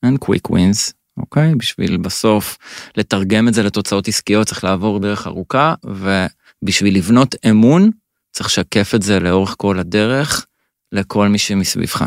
אין 0.04 0.18
quick 0.18 0.50
wins, 0.50 0.94
אוקיי? 1.18 1.56
בשביל 1.56 1.98
בסוף 1.98 2.58
לתרגם 2.98 3.48
את 3.48 3.54
זה 3.54 3.64
לתוצאות 3.64 4.08
עסקיות 4.08 4.48
צריך 4.48 4.64
לעבור 4.64 5.00
דרך 5.00 5.28
ארוכה, 5.28 5.74
ובשביל 5.86 6.98
לבנות 6.98 7.36
אמון 7.50 7.90
צריך 8.32 8.50
לשקף 8.50 8.96
את 8.96 9.02
זה 9.02 9.20
לאורך 9.20 9.56
כל 9.58 9.80
הדרך 9.80 10.46
לכל 10.92 11.28
מי 11.28 11.38
שמסביבך. 11.38 12.06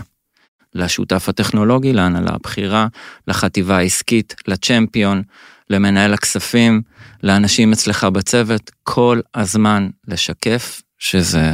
לשותף 0.75 1.29
הטכנולוגי, 1.29 1.93
להנהלה 1.93 2.31
הבכירה, 2.35 2.87
לחטיבה 3.29 3.77
העסקית, 3.77 4.35
ל 4.49 4.56
champion, 4.56 5.23
למנהל 5.71 6.15
הכספים, 6.15 6.83
לאנשים 7.23 7.73
אצלך 7.73 8.05
בצוות, 8.05 8.71
כל 8.83 9.21
הזמן 9.35 9.89
לשקף 10.09 10.83
שזה 11.03 11.51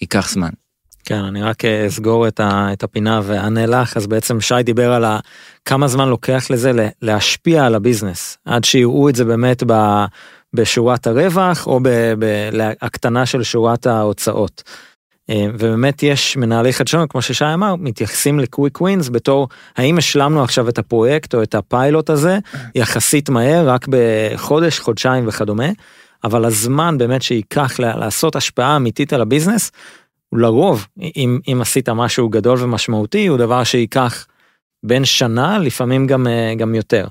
ייקח 0.00 0.30
זמן. 0.30 0.48
כן, 1.04 1.24
אני 1.24 1.42
רק 1.42 1.64
אה, 1.64 1.86
אסגור 1.86 2.28
את, 2.28 2.40
הפינה 2.82 3.20
ואענה 3.24 3.66
לך, 3.66 3.96
אז 3.96 4.06
בעצם 4.06 4.40
שי 4.40 4.62
דיבר 4.64 4.92
על 4.92 5.04
כמה 5.64 5.88
זמן 5.88 6.08
לוקח 6.08 6.46
לזה 6.50 6.88
להשפיע 7.02 7.66
על 7.66 7.74
ה 7.74 7.80
business, 7.80 8.38
עד 8.44 8.64
שיראו 8.64 9.08
את 9.08 9.14
זה 9.16 9.24
באמת 9.24 9.62
בשורת 10.54 11.06
הרווח 11.06 11.66
או 11.66 11.80
בהקטנה 12.18 13.26
של 13.26 13.42
שורת 13.42 13.86
ההוצאות. 13.86 14.62
אה, 15.30 15.46
ובאמת 15.54 16.02
יש 16.02 16.36
מנהלי 16.36 16.72
חדשנות, 16.72 17.10
כמו 17.10 17.22
ששי 17.22 17.44
אמר, 17.54 17.74
מתייחסים 17.76 18.40
ל 18.40 18.47
quick 18.47 18.80
wins 18.80 19.08
בתור 19.08 19.48
האם 19.76 19.98
השלמנו 19.98 20.42
עכשיו 20.42 20.68
את 20.68 20.78
הפרויקט 20.78 21.34
או 21.34 21.42
את 21.42 21.54
הפיילוט 21.54 22.10
הזה 22.10 22.38
יחסית 22.74 23.28
מהר, 23.28 23.68
רק 23.68 23.86
בחודש, 23.88 24.78
חודשיים 24.78 25.28
וכדומה, 25.28 25.68
אבל 26.24 26.44
הזמן 26.44 26.98
באמת 26.98 27.22
שייקח 27.22 27.80
לעשות 27.80 28.36
השפעה 28.36 28.76
אמיתית 28.76 29.12
על 29.12 29.20
הביזנס, 29.20 29.72
לרוב, 30.32 30.86
אם, 31.16 31.40
אם 31.52 31.58
עשית 31.60 31.88
משהו 31.88 32.28
גדול 32.28 32.58
ומשמעותי, 32.62 33.26
הוא 33.26 33.38
דבר 33.38 33.64
שייקח 33.64 34.26
בין 34.82 35.04
שנה, 35.04 35.58
לפעמים 35.58 36.06
גם, 36.06 36.26
אה, 36.26 36.54
גם 36.58 36.74
יותר. 36.74 37.06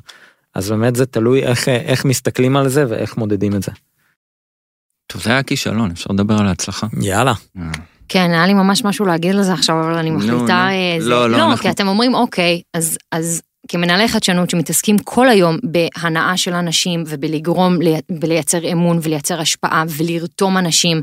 אז 0.56 0.72
באמת 0.72 0.96
זה 0.96 1.06
תלוי 1.06 1.44
איך, 1.44 1.70
איך 1.70 2.06
מסתכלים 2.06 2.58
על 2.58 2.70
זה 2.70 2.86
ואיך 2.90 3.18
מודדים 3.18 3.56
את 3.56 3.64
זה. 3.64 3.72
טוב, 5.08 5.22
זה 5.22 5.30
היה 5.30 5.44
כישלון, 5.44 5.92
אפשר 5.92 6.10
לדבר 6.14 6.40
על 6.40 6.48
ההצלחה. 6.48 6.88
יאללה. 7.02 7.34
אה. 7.58 7.64
כן, 8.08 8.32
היה 8.32 8.48
לי 8.48 8.54
ממש 8.54 8.86
משהו 8.86 9.06
להגיד 9.06 9.36
על 9.36 9.44
זה 9.44 9.54
עכשיו, 9.54 9.80
אבל 9.80 9.98
אני 9.98 10.12
מחליטה... 10.12 10.68
אה, 10.70 10.98
לא, 11.00 11.30
לא, 11.30 11.38
לא, 11.38 11.44
אנחנו... 11.44 11.58
כי 11.58 11.70
אתם 11.70 11.88
אומרים, 11.88 12.14
אוקיי, 12.14 12.62
אז, 12.74 12.98
אז 13.12 13.42
כמנהלי 13.68 14.08
חדשנות 14.08 14.50
שמתעסקים 14.50 14.98
כל 14.98 15.30
היום 15.30 15.58
בהנאה 15.64 16.38
של 16.38 16.54
אנשים 16.54 17.04
ובלגרום, 17.08 17.78
ולייצר 18.22 18.72
אמון 18.72 19.00
ולייצר 19.04 19.42
השפעה 19.42 19.84
ולרתום 19.98 20.58
אנשים, 20.58 21.02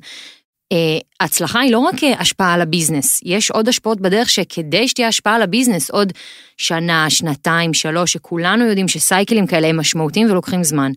אה, 0.73 0.99
הצלחה 1.21 1.61
היא 1.61 1.73
לא 1.73 1.79
רק 1.79 1.95
השפעה 2.19 2.55
על 2.55 2.61
ה 2.61 2.67
business, 2.67 3.21
יש 3.25 3.51
עוד 3.51 3.69
השפעות 3.69 4.01
בדרך 4.01 4.31
שכדי 4.31 4.89
שתהיה 4.89 5.09
השפעה 5.09 5.35
על 5.35 5.43
ה 5.43 5.48
business 5.48 5.91
עוד 5.91 6.13
שנה, 6.57 7.11
שנתיים, 7.11 7.75
שלוש, 7.75 8.13
שכולנו 8.13 8.65
יודעים 8.65 8.89
ש 8.89 9.02
cycle 9.02 9.34
ים 9.34 9.47
כאלה 9.47 9.67
הם 9.67 9.81
משמעותיים 9.81 10.31
ולוקחים 10.31 10.65
זמן. 10.65 10.93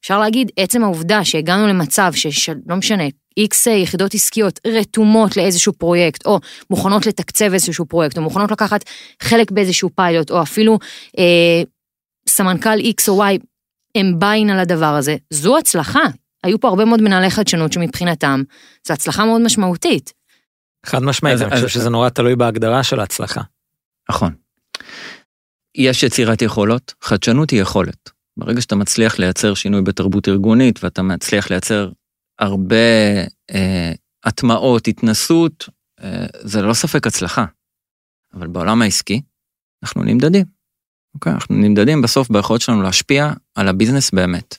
אפשר 0.00 0.18
להגיד, 0.18 0.50
עצם 0.56 0.84
העובדה 0.84 1.24
שהגענו 1.24 1.66
למצב 1.66 2.12
שלא 2.14 2.76
משנה, 2.76 3.04
איקס 3.36 3.66
יחידות 3.66 4.14
עסקיות 4.14 4.60
רתומות 4.66 5.36
לאיזשהו 5.36 5.72
פרויקט, 5.72 6.26
או 6.26 6.40
מוכנות 6.70 7.06
לתקצב 7.06 7.52
איזשהו 7.52 7.86
פרויקט, 7.86 8.16
או 8.16 8.22
מוכנות 8.22 8.50
לקחת 8.50 8.84
חלק 9.22 9.50
באיזשהו 9.50 9.90
פיילוט, 9.94 10.30
או 10.30 10.42
אפילו 10.42 10.78
אה, 11.18 11.62
סמנכ"ל 12.28 12.78
איקס 12.78 13.08
או 13.08 13.14
וואי, 13.14 13.38
הם 13.94 14.18
ביין 14.18 14.50
על 14.50 14.58
הדבר 14.58 14.94
הזה, 14.94 15.16
זו 15.30 15.58
הצלחה. 15.58 16.04
היו 16.44 16.60
פה 16.60 16.68
הרבה 16.68 16.84
מאוד 16.84 17.02
מנהלי 17.02 17.30
חדשנות 17.30 17.72
שמבחינתם, 17.72 18.42
זו 18.86 18.94
הצלחה 18.94 19.24
מאוד 19.24 19.40
משמעותית. 19.40 20.12
חד 20.86 21.02
משמעית, 21.02 21.40
אני 21.40 21.50
חושב 21.50 21.68
שזה 21.68 21.90
נורא 21.90 22.08
תלוי 22.08 22.36
בהגדרה 22.36 22.82
של 22.82 23.00
ההצלחה. 23.00 23.40
נכון. 24.10 24.34
יש 25.74 26.02
יצירת 26.02 26.42
יכולות, 26.42 26.94
חדשנות 27.02 27.50
היא 27.50 27.60
יכולת. 27.62 28.10
ברגע 28.36 28.60
שאתה 28.60 28.76
מצליח 28.76 29.18
לייצר 29.18 29.54
שינוי 29.54 29.82
בתרבות 29.82 30.28
ארגונית 30.28 30.84
ואתה 30.84 31.02
מצליח 31.02 31.50
לייצר 31.50 31.90
הרבה 32.38 32.76
אה, 33.50 33.92
הטמעות, 34.24 34.88
התנסות, 34.88 35.68
אה, 36.02 36.26
זה 36.40 36.62
ללא 36.62 36.74
ספק 36.74 37.06
הצלחה. 37.06 37.44
אבל 38.34 38.46
בעולם 38.46 38.82
העסקי, 38.82 39.22
אנחנו 39.82 40.02
נמדדים. 40.02 40.44
אוקיי? 41.14 41.32
אנחנו 41.32 41.54
נמדדים 41.54 42.02
בסוף 42.02 42.30
ביכולת 42.30 42.60
שלנו 42.60 42.82
להשפיע 42.82 43.32
על 43.54 43.68
ה 43.68 43.73
business 43.73 44.10
באמת. 44.10 44.56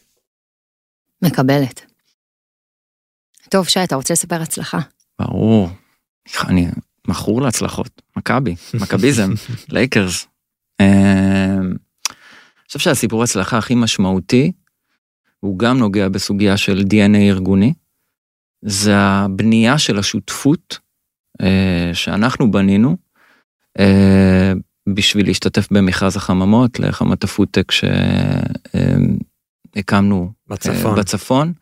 מקבלת. 1.21 1.85
טוב, 3.49 3.67
שי, 3.67 3.83
אתה 3.83 3.95
רוצה 3.95 4.13
לספר 4.13 4.41
הצלחה? 4.41 4.79
ברור. 5.19 5.69
אני 6.47 6.67
מכור 7.07 7.41
להצלחות. 7.41 8.01
מכבי, 8.15 8.55
מכביזם, 8.73 9.31
Lakers. 9.73 10.27
אה, 10.81 11.57
אני 11.59 12.67
חושב 12.67 12.79
שהסיפור 12.79 13.21
ההצלחה 13.21 13.57
הכי 13.57 13.75
משמעותי, 13.75 14.51
הוא 15.45 15.59
גם 15.59 15.77
נוגע 15.77 16.09
בסוגיה 16.09 16.57
של 16.57 16.83
DNA 16.89 17.17
ארגוני, 17.17 17.73
זה 18.65 18.97
הבנייה 18.97 19.77
של 19.77 19.99
השותפות 19.99 20.79
אה, 21.41 21.91
שאנחנו 21.93 22.51
בנינו 22.51 22.97
אה, 23.79 24.53
בשביל 24.89 25.25
להשתתף 25.25 25.67
במכרז 25.71 26.17
החממות 26.17 26.79
לחמת 26.79 27.23
הפודטק 27.23 27.71
שהקמנו 29.71 30.23
אה, 30.25 30.55
בצפון. 30.55 30.99
בצפון, 30.99 31.53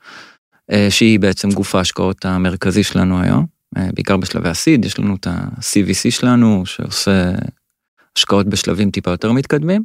אה, 0.72 0.88
שהיא 0.90 1.20
בעצם 1.20 1.50
גוף 1.50 1.76
ההשקעות 1.76 2.26
המרכזי 2.26 2.84
שלנו 2.84 3.22
היום, 3.22 3.46
אה, 3.78 3.90
בעיקר 3.94 4.18
בשלבי 4.18 4.50
הסיד, 4.50 4.86
יש 4.86 5.00
לנו 5.00 5.16
את 5.16 5.28
ה-CVC 5.28 6.12
שלנו 6.12 6.66
שעושה 6.66 7.32
השקעות 8.18 8.48
בשלבים 8.48 8.92
טיפה 8.92 9.12
יותר 9.12 9.32
מתקדמים. 9.32 9.84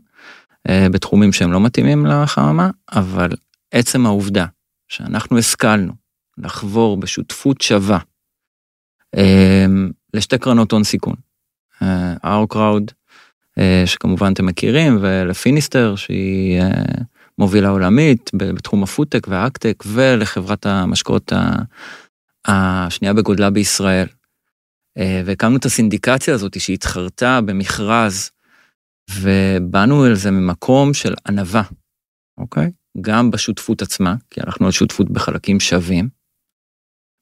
אה, 0.68 0.86
בתחומים 0.88 1.32
שהם 1.32 1.52
לא 1.52 1.60
מתאימים 1.60 2.06
לחממה, 2.06 2.70
אבל 2.92 3.30
עצם 3.72 4.06
העובדה 4.06 4.46
שאנחנו 4.88 5.38
השכלנו 5.38 5.92
לחבור 6.38 6.96
בשותפות 6.96 7.60
שווה 7.60 7.98
אה, 9.16 9.66
לשתי 10.14 10.38
קרנות 10.38 10.72
הון 10.72 10.84
סיכון, 10.84 11.16
אה, 11.82 12.14
our 12.14 12.54
crowd 12.54 12.92
שכמובן 13.86 14.32
אתם 14.32 14.46
מכירים, 14.46 14.98
ולפיניסטר 15.00 15.96
שהיא 15.96 16.62
מובילה 17.38 17.68
עולמית 17.68 18.30
בתחום 18.34 18.82
הפודטק 18.82 19.26
והאקטק, 19.28 19.84
ולחברת 19.86 20.66
המשקאות 20.66 21.32
השנייה 22.46 23.14
בגודלה 23.14 23.50
בישראל. 23.50 24.06
והקמנו 25.24 25.56
את 25.56 25.64
הסינדיקציה 25.64 26.34
הזאת 26.34 26.60
שהתחרתה 26.60 27.40
במכרז, 27.40 28.30
ובאנו 29.20 30.06
אל 30.06 30.14
זה 30.14 30.30
ממקום 30.30 30.94
של 30.94 31.14
ענווה, 31.28 31.62
אוקיי? 32.38 32.70
גם 33.00 33.30
בשותפות 33.30 33.82
עצמה, 33.82 34.14
כי 34.30 34.40
אנחנו 34.46 34.66
על 34.66 34.72
שותפות 34.72 35.10
בחלקים 35.10 35.60
שווים, 35.60 36.08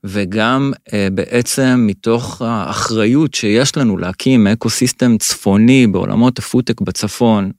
וגם 0.04 0.72
אה, 0.92 1.08
בעצם 1.12 1.84
מתוך 1.86 2.42
האחריות 2.42 3.34
שיש 3.34 3.76
לנו 3.76 3.96
להקים 3.96 4.46
ecosystem 4.46 5.18
צפוני 5.18 5.86
בעולמות 5.86 6.38
הפודטק 6.38 6.80
בצפון, 6.80 7.50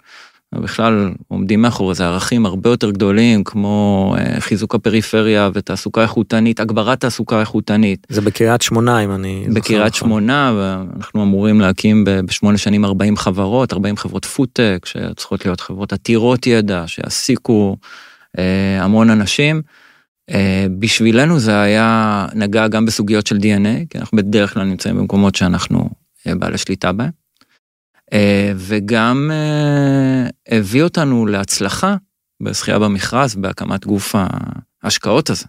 בכלל 0.55 1.12
עומדים 1.27 1.62
מאחורי 1.62 1.95
זה 1.95 2.05
ערכים 2.05 2.45
הרבה 2.45 2.69
יותר 2.69 2.91
גדולים 2.91 3.43
כמו 3.43 4.15
אה, 4.19 4.41
חיזוק 4.41 4.75
הפריפריה 4.75 5.50
ותעסוקה 5.53 6.01
איכותנית, 6.01 6.59
הגברת 6.59 7.00
תעסוקה 7.00 7.39
איכותנית. 7.39 8.07
זה 8.09 8.21
בקריית 8.21 8.62
שמונה 8.62 9.00
אם 9.03 9.12
אני 9.12 9.43
זוכר. 9.47 9.59
בקריית 9.59 9.95
נכון. 9.95 10.09
שמונה 10.09 10.53
ואנחנו 10.57 11.24
אמורים 11.24 11.62
להקים 11.62 12.03
בשמונה 12.05 12.57
שנים 12.57 12.86
40 12.86 13.17
חברות, 13.17 13.74
40 13.74 13.97
חברות 13.97 14.25
פודטק 14.25 14.86
שצריכות 14.86 15.45
להיות 15.45 15.62
חברות 15.62 15.93
עתירות 15.93 16.47
ידע 16.47 16.83
שיעסיקו 16.88 17.77
המון 18.79 19.10
אנשים. 19.10 19.62
אה, 20.29 20.65
בשבילנו 20.79 21.39
זה 21.39 21.62
היה 21.62 22.25
נגע 22.34 22.67
גם 22.67 22.86
בסוגיות 22.86 23.27
של 23.27 23.36
DNA 23.36 23.86
כי 23.89 23.98
אנחנו 23.98 24.17
בדרך 24.17 24.53
כלל 24.53 24.63
נמצאים 24.63 24.98
במקומות 24.98 25.36
שאנחנו 25.36 25.89
אה, 26.27 26.36
בעלי 26.36 26.58
שליטה 26.58 26.91
בהם. 26.91 27.10
אה, 28.13 28.51
וגם 28.56 29.32
אה, 29.34 30.58
הביא 30.58 30.84
אותנו 30.84 31.25
להצלחה 31.25 31.96
בזכייה 32.44 32.79
במכרז, 32.79 33.36
בהקמת 33.36 33.86
גוף 33.86 34.15
ההשקעות 34.84 35.29
הזה. 35.29 35.46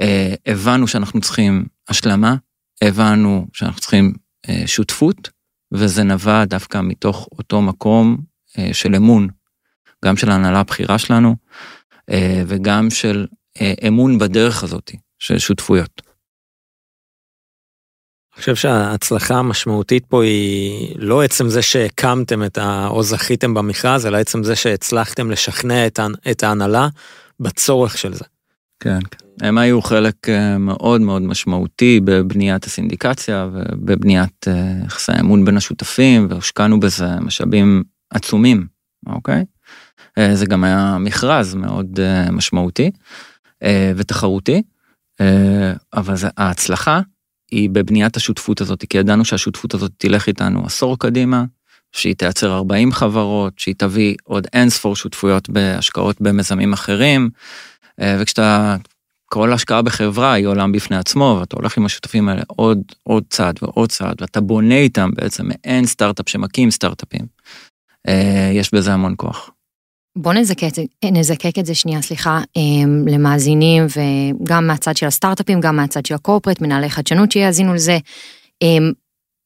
אה, 0.00 0.34
הבנו 0.46 0.88
שאנחנו 0.88 1.20
צריכים 1.20 1.64
השלמה, 1.88 2.34
הבנו 2.82 3.46
שאנחנו 3.52 3.80
צריכים 3.80 4.12
שותפות, 4.66 5.30
וזה 5.72 6.04
נבע 6.04 6.44
דווקא 6.44 6.80
מתוך 6.80 7.28
אותו 7.38 7.62
מקום 7.62 8.16
של 8.72 8.94
אמון, 8.94 9.28
גם 10.04 10.16
של 10.16 10.30
ההנהלה 10.30 10.60
הבכירה 10.60 10.98
שלנו, 10.98 11.36
וגם 12.46 12.90
של 12.90 13.26
אמון 13.88 14.18
בדרך 14.18 14.62
הזאת 14.62 14.90
של 15.18 15.38
שותפויות. 15.38 16.02
אני 18.34 18.40
חושב 18.40 18.54
שההצלחה 18.54 19.34
המשמעותית 19.34 20.06
פה 20.06 20.24
היא 20.24 20.94
לא 20.98 21.22
עצם 21.22 21.48
זה 21.48 21.62
שהקמתם 21.62 22.44
את 22.44 22.58
ה... 22.58 22.86
או 22.90 23.02
זכיתם 23.02 23.54
במכרז, 23.54 24.06
אלא 24.06 24.16
עצם 24.16 24.44
זה 24.44 24.56
שהצלחתם 24.56 25.30
לשכנע 25.30 25.86
את, 25.86 26.00
את 26.30 26.42
ההנהלה 26.42 26.88
בצורך 27.40 27.98
של 27.98 28.14
זה. 28.14 28.24
כן, 28.80 28.98
כן. 29.10 29.46
הם 29.46 29.58
היו 29.58 29.82
חלק 29.82 30.28
אה, 30.28 30.58
מאוד 30.58 31.00
מאוד 31.00 31.22
משמעותי 31.22 32.00
בבניית 32.04 32.64
הסינדיקציה 32.64 33.48
ובבניית 33.52 34.48
אה, 34.48 34.72
יחסי 34.86 35.12
האמון 35.12 35.44
בין 35.44 35.56
השותפים, 35.56 36.26
והושקענו 36.30 36.80
בזה 36.80 37.20
משאבים 37.20 37.82
עצומים, 38.10 38.66
אוקיי? 39.06 39.44
אה, 40.18 40.36
זה 40.36 40.46
גם 40.46 40.64
היה 40.64 40.96
מכרז 41.00 41.54
מאוד 41.54 42.00
משמעותי 42.32 42.90
ותחרותי, 43.96 44.62
אבל 45.94 46.14
ההצלחה 46.36 47.00
היא 47.50 47.70
בבניית 47.70 48.16
השותפות 48.16 48.60
הזאת, 48.60 48.84
כי 48.88 48.98
ידענו 48.98 49.24
שהשותפות 49.24 49.74
הזאת 49.74 49.92
תלך 49.98 50.28
איתנו 50.28 50.66
עשור 50.66 50.98
קדימה, 50.98 51.44
שהיא 51.92 52.14
תייצר 52.14 52.54
40 52.54 52.92
חברות, 52.92 53.58
שהיא 53.58 53.74
תביא 53.78 54.14
עוד 54.24 54.46
אין 54.52 54.70
ספור 54.70 54.96
שותפויות 54.96 55.50
בהשקעות 55.50 56.20
במיזמים 56.20 56.72
אחרים, 56.72 57.30
אה, 58.00 58.16
וכשאתה, 58.20 58.76
כל 59.26 59.52
השקעה 59.52 59.82
בחברה 59.82 60.32
היא 60.32 60.46
עולם 60.46 60.72
בפני 60.72 60.96
עצמו, 60.96 61.36
ואתה 61.40 61.56
הולך 61.56 61.76
עם 61.76 61.86
השותפים 61.86 62.28
האלה 62.28 62.42
עוד, 62.46 62.78
עוד 63.02 63.24
צעד 63.30 63.58
ועוד 63.62 63.90
צעד, 63.90 64.22
ואתה 64.22 64.40
בונה 64.40 64.78
איתם 64.78 65.10
בעצם 65.14 65.48
מעין 65.48 65.86
סטארט-אפ 65.86 66.28
שמקים 66.28 66.70
סטארט-אפים. 66.70 67.26
אה, 68.08 68.50
יש 68.54 68.74
בזה 68.74 68.92
המון 68.92 69.14
כוח. 69.16 69.50
בוא 70.16 70.32
נזקק, 70.32 70.68
נזקק 71.04 71.58
את 71.58 71.66
זה 71.66 71.74
שנייה, 71.74 72.02
סליחה, 72.02 72.40
אמ, 72.56 73.04
למאזינים 73.08 73.86
וגם 73.86 74.66
מהצד 74.66 74.96
של 74.96 75.06
הסטארט-אפים, 75.06 75.60
גם 75.60 75.76
מהצד 75.76 76.06
של 76.06 76.14
הקורפרט, 76.14 76.60
מנהלי 76.60 76.90
חדשנות 76.90 77.32
שיאזינו 77.32 77.74
לזה. 77.74 77.98
אמ, 78.62 78.92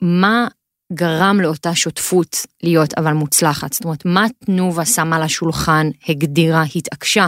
מה 0.03 0.47
גרם 0.93 1.41
לאותה 1.41 1.75
שותפות 1.75 2.37
להיות 2.63 2.95
אבל 2.95 3.13
מוצלחת? 3.13 3.73
זאת 3.73 3.85
אומרת, 3.85 4.05
מה 4.05 4.27
תנובה 4.45 4.85
שמה 4.85 5.19
לשולחן, 5.19 5.91
הגדירה, 6.09 6.63
התעקשה, 6.77 7.27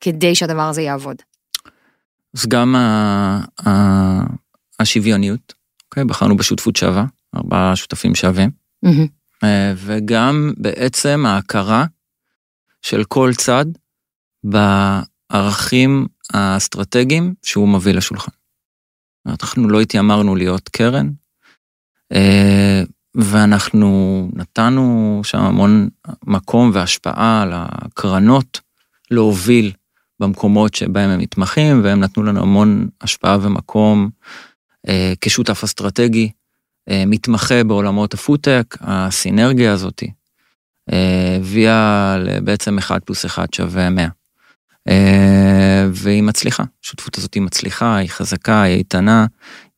כדי 0.00 0.34
שהדבר 0.34 0.62
הזה 0.62 0.82
יעבוד? 0.82 1.16
אז 2.36 2.46
גם 2.46 2.74
השוויוניות, 4.80 5.54
אוקיי? 5.84 6.04
בחרנו 6.04 6.36
בשותפות 6.36 6.76
שווה, 6.76 7.04
ארבעה 7.36 7.76
שותפים 7.76 8.14
שווים, 8.14 8.50
mm-hmm. 8.86 9.46
וגם 9.76 10.52
בעצם 10.56 11.24
ההכרה 11.26 11.84
של 12.86 13.04
כל 13.04 13.32
צד 13.36 13.64
בערכים 14.44 16.06
האסטרטגיים 16.32 17.34
שהוא 17.42 17.68
מביא 17.68 17.92
לשולחן. 17.92 18.32
אנחנו 19.26 19.68
לא 19.68 19.80
התיימרנו 19.80 20.36
להיות 20.36 20.68
קרן, 20.68 21.10
אה, 22.12 22.82
ואנחנו 23.14 24.28
נתנו 24.32 25.20
שם 25.24 25.38
המון 25.38 25.88
מקום 26.26 26.70
והשפעה 26.74 27.42
על 27.42 27.52
הקרנות 27.54 28.60
להוביל 29.10 29.72
במקומות 30.20 30.74
שבהם 30.74 31.10
הם 31.10 31.18
מתמחים, 31.18 31.80
והם 31.84 32.00
נתנו 32.00 32.22
לנו 32.22 32.40
המון 32.40 32.88
השפעה 33.00 33.38
ומקום 33.42 34.10
אה, 34.88 35.12
כשותף 35.20 35.64
אסטרטגי, 35.64 36.30
אה, 36.88 37.04
מתמחה 37.06 37.64
בעולמות 37.64 38.14
הפודטק, 38.14 38.76
הסינרגיה 38.80 39.72
הזאתי 39.72 40.10
הביאה 40.88 42.16
בעצם 42.44 42.78
1 42.78 43.04
פלוס 43.04 43.26
1 43.26 43.54
שווה 43.54 43.90
100. 43.90 44.08
אה, 44.88 45.86
והיא 45.92 46.22
מצליחה, 46.22 46.64
השותפות 46.84 47.18
הזאת 47.18 47.34
היא 47.34 47.42
מצליחה, 47.42 47.96
היא 47.96 48.08
חזקה, 48.08 48.62
היא 48.62 48.76
איתנה, 48.76 49.26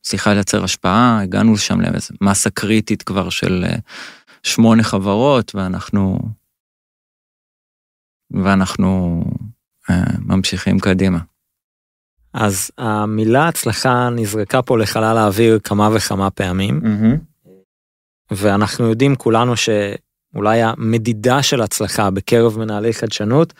צריכה 0.01 0.33
לייצר 0.33 0.63
השפעה, 0.63 1.19
הגענו 1.21 1.53
לשם 1.53 1.81
לאיזה 1.81 2.13
מסה 2.21 2.49
קריטית 2.49 3.03
כבר 3.03 3.29
של 3.29 3.65
אה, 3.67 3.75
שמונה 4.43 4.83
חברות, 4.83 5.55
ואנחנו, 5.55 6.19
ואנחנו 8.31 9.23
אה, 9.89 10.03
ממשיכים 10.19 10.79
קדימה. 10.79 11.19
אז 12.33 12.71
המילה 12.77 13.47
הצלחה 13.47 14.09
נזרקה 14.09 14.61
פה 14.61 14.77
לחלל 14.77 15.17
האוויר 15.17 15.59
כמה 15.59 15.89
וכמה 15.95 16.29
פעמים, 16.29 16.81
mm-hmm. 16.83 17.53
ואנחנו 18.31 18.89
יודעים 18.89 19.15
כולנו 19.15 19.57
ש... 19.57 19.69
אולי 20.35 20.61
המדידה 20.61 21.43
של 21.43 21.61
הצלחה 21.61 22.09
בקרב 22.09 22.59
מנהלי 22.59 22.93
חדשנות, 22.93 23.53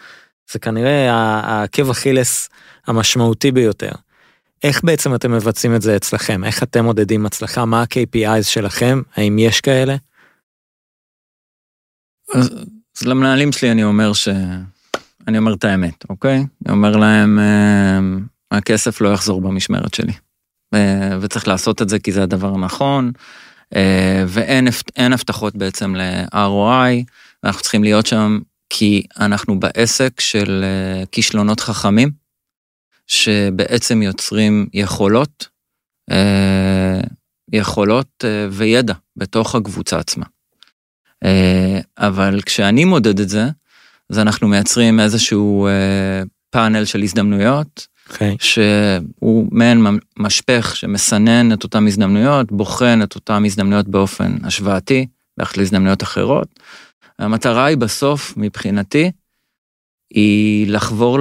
זה 0.52 0.60
כנראה 0.60 1.12
העקב 1.12 1.90
אכילס 1.90 2.50
המשמעותי 2.88 3.52
ביותר. 3.52 3.92
איך 4.64 4.84
בעצם 4.84 5.16
אתם 5.16 5.32
מבצעים 5.32 5.76
את 5.76 5.82
זה 5.82 5.96
אצלכם? 5.96 6.44
איך 6.44 6.64
אתם 6.64 6.86
מודדים 6.86 7.26
הצלחה? 7.26 7.66
מה 7.66 7.82
ה-KPIs 7.82 8.44
שלכם? 8.44 9.02
האם 9.16 9.40
יש 9.40 9.62
כאלה? 9.62 9.96
אז, 12.36 12.50
אז 12.98 13.08
למנהלים 13.08 13.52
שלי 13.52 13.72
אני 13.72 13.84
אומר 13.84 14.14
ש... 14.14 14.28
אני 15.28 15.38
אומר 15.38 15.54
את 15.54 15.64
האמת, 15.64 16.06
אוקיי? 16.10 16.46
אני 16.66 16.74
אומר 16.74 16.98
להם, 16.98 17.40
אה, 17.40 18.00
הכסף 18.52 19.02
לא 19.02 19.14
יחזור 19.14 19.42
במשמרת 19.42 19.94
שלי. 19.94 20.14
וצריך 21.22 21.48
לעשות 21.48 21.82
את 21.82 21.90
זה 21.90 22.00
כי 22.00 22.12
זה 22.12 22.24
הדבר 22.24 22.54
הנכון. 22.54 23.12
אה, 23.76 24.24
ואין 24.28 25.14
הבטחות 25.14 25.56
בעצם 25.56 25.96
ל-ROI, 25.96 27.04
אנחנו 27.44 27.62
צריכים 27.62 27.84
להיות 27.84 28.06
שם 28.06 28.40
כי 28.70 29.04
אנחנו 29.20 29.60
בעסק 29.60 30.20
של 30.20 30.64
אה, 30.64 31.06
כישלונות 31.12 31.60
חכמים, 31.60 32.12
שבעצם 33.08 34.02
יוצרים 34.02 34.68
יכולות, 34.74 35.48
אה, 36.12 37.02
יכולות 37.52 38.24
וידע 38.52 38.94
בתוך 39.16 39.56
הקבוצה 39.56 40.00
עצמה. 40.00 40.26
אבל 41.98 42.40
כשאני 42.46 42.86
מודד 42.86 43.20
את 43.20 43.30
זה, 43.30 43.46
אז 44.10 44.20
אנחנו 44.20 44.48
מייצרים 44.48 45.00
איזשהו 45.00 45.68
פאנל 46.50 46.86
של 46.86 47.02
הזדמנויות, 47.02 47.88
okay. 48.10 48.14
אוקיי. 48.14 48.36
שהוא 48.40 49.48
מעין 49.52 49.86
משפך 50.20 50.76
שמסנן 50.76 51.54
את 51.54 51.64
אותן 51.64 51.88
הזדמנויות, 51.88 52.52
בוחן 52.52 53.00
את 53.04 53.16
אותן 53.16 53.46
הזדמנויות 53.46 53.88
באופן 53.88 54.38
השוואתי, 54.44 55.08
ביחד 55.38 55.58
להזדמנויות 55.58 56.04
אחרות. 56.04 56.60
המטרה 57.20 57.66
היא 57.66 57.78
בסוף, 57.78 58.34
מבחינתי, 58.38 59.12
היא 60.14 60.68
לחבור 60.68 61.20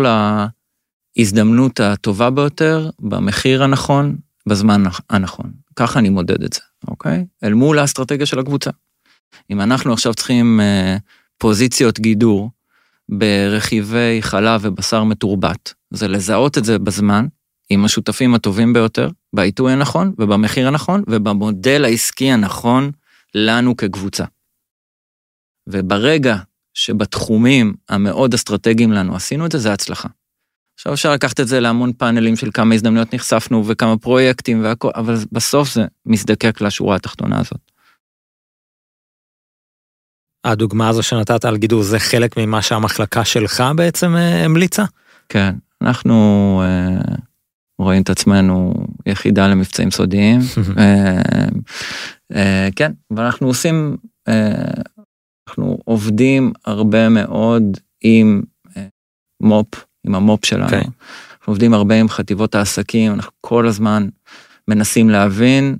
להזדמנות 1.18 1.80
הטובה 1.80 2.30
ביותר, 2.30 2.90
במחיר 3.00 3.62
הנכון, 3.62 4.16
בזמן 4.48 4.82
הנכון. 5.10 5.52
ככה 5.76 5.98
אני 5.98 6.08
מודד 6.08 6.42
את 6.42 6.52
זה, 6.52 6.60
אוקיי? 6.88 7.24
אל 7.44 7.54
מול 7.54 7.78
האסטרטגיה 7.78 8.26
של 8.26 8.38
הקבוצה. 8.38 8.70
אם 9.50 9.60
אנחנו 9.60 9.92
עכשיו 9.92 10.14
צריכים 10.14 10.60
אה, 10.60 10.96
פוזיציות 11.38 12.00
גידור 12.00 12.50
ברכיבי 13.08 14.18
חלב 14.20 14.60
ובשר 14.64 15.04
מתורבת, 15.04 15.74
זה 15.90 16.08
לזהות 16.08 16.58
את 16.58 16.64
זה 16.64 16.78
בזמן, 16.78 17.26
עם 17.70 17.84
השותפים 17.84 18.34
הטובים 18.34 18.72
ביותר, 18.72 19.08
בעיתוי 19.32 19.72
הנכון 19.72 20.14
ובמחיר 20.18 20.68
הנכון 20.68 21.02
ובמודל 21.08 21.84
העסקי 21.84 22.30
הנכון 22.32 22.90
לנו 23.34 23.76
כקבוצה. 23.76 24.24
וברגע 25.68 26.36
שבתחומים 26.74 27.74
המאוד 27.88 28.34
אסטרטגיים 28.34 28.92
לנו 28.92 29.16
עשינו 29.16 29.46
את 29.46 29.52
זה, 29.52 29.58
זה 29.58 29.72
הצלחה. 29.72 30.08
עכשיו 30.74 30.92
אפשר 30.94 31.12
לקחת 31.12 31.40
את 31.40 31.48
זה 31.48 31.60
להמון 31.60 31.92
פאנלים 31.92 32.36
של 32.36 32.50
כמה 32.54 32.74
הזדמנויות 32.74 33.14
נחשפנו 33.14 33.66
וכמה 33.66 33.98
פרויקטים 33.98 34.62
והכל, 34.64 34.90
אבל 34.94 35.14
בסוף 35.32 35.72
זה 35.72 35.84
מזדקק 36.06 36.60
לשורה 36.60 36.96
התחתונה 36.96 37.40
הזאת. 37.40 37.60
הדוגמה 40.44 40.88
הזו 40.88 41.02
שנתת 41.02 41.44
על 41.44 41.56
גידור 41.56 41.82
זה 41.82 41.98
חלק 41.98 42.36
ממה 42.36 42.62
שהמחלקה 42.62 43.24
שלך 43.24 43.64
בעצם 43.76 44.16
אה, 44.16 44.44
המליצה? 44.44 44.84
כן, 45.28 45.54
אנחנו 45.82 46.62
אה, 46.64 47.14
רואים 47.78 48.02
את 48.02 48.10
עצמנו 48.10 48.74
יחידה 49.06 49.48
למבצעים 49.48 49.90
סודיים. 49.90 50.40
אה, 50.78 51.22
אה, 52.34 52.68
כן, 52.76 52.92
ואנחנו 53.10 53.46
עושים, 53.46 53.96
אה, 54.28 54.82
אנחנו 55.48 55.78
עובדים 55.84 56.52
הרבה 56.64 57.08
מאוד 57.08 57.64
עם 58.00 58.42
אה, 58.76 58.86
מו"פ, 59.42 59.84
עם 60.06 60.14
המו"פ 60.14 60.44
שלנו. 60.44 60.64
אוקיי. 60.64 60.78
אנחנו 60.78 61.50
עובדים 61.50 61.74
הרבה 61.74 62.00
עם 62.00 62.08
חטיבות 62.08 62.54
העסקים, 62.54 63.12
אנחנו 63.12 63.32
כל 63.40 63.66
הזמן 63.66 64.08
מנסים 64.68 65.10
להבין 65.10 65.76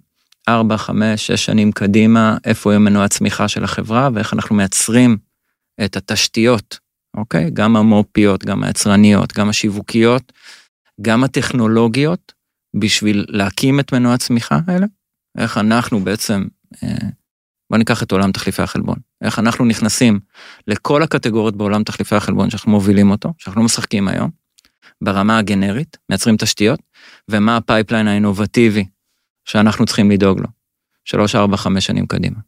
ארבע, 0.49 0.77
חמש, 0.77 1.27
שש 1.27 1.45
שנים 1.45 1.73
קדימה, 1.73 2.37
איפה 2.45 2.71
יהיה 2.71 2.79
מנוע 2.79 3.05
הצמיחה 3.05 3.49
של 3.49 3.65
החברה 3.65 4.09
ואיך 4.15 4.35
אנחנו 4.35 4.57
מייצרים 4.57 5.17
את 5.85 5.97
התשתיות, 5.97 6.79
אוקיי? 7.19 7.51
גם 7.51 7.77
המו"פיות, 7.77 8.45
גם 8.45 8.65
היצרניות, 8.65 9.33
גם 9.33 9.49
השיווקיות, 9.49 10.33
גם 11.03 11.25
הטכנולוגיות, 11.25 12.33
בשביל 12.77 13.27
להקים 13.29 13.81
את 13.81 13.93
מנוע 13.93 14.15
הצמיחה 14.15 14.59
האלה. 14.67 14.87
איך 15.39 15.59
אנחנו 15.59 16.01
בעצם, 16.01 16.45
אה, 16.83 17.09
בוא 17.71 17.79
ניקח 17.79 18.03
את 18.03 18.13
עולם 18.13 18.33
תחליפי 18.33 18.63
החלבון, 18.63 18.97
איך 19.23 19.39
אנחנו 19.39 19.65
נכנסים 19.65 20.21
לכל 20.67 21.03
הקטגוריות 21.03 21.57
בעולם 21.57 21.85
תחליפי 21.85 22.17
החלבון 22.17 22.51
שאנחנו 22.51 22.71
מובילים 22.71 23.11
אותו, 23.11 23.33
שאנחנו 23.39 23.63
משחקים 23.63 24.09
היום, 24.09 24.31
ברמה 25.01 25.39
הגנרית, 25.39 25.97
מייצרים 26.09 26.37
תשתיות, 26.37 26.81
ומה 27.29 27.57
ה 27.57 27.62
pipeline 27.62 28.09
האינובטיבי 28.09 28.87
שאנחנו 29.45 29.87
צריכים 29.87 30.11
לדאוג 30.11 30.41
לו, 30.41 30.47
שלוש, 31.05 31.35
ארבע, 31.35 31.57
חמש 31.57 31.87
שנים 31.87 32.07
קדימה. 32.07 32.39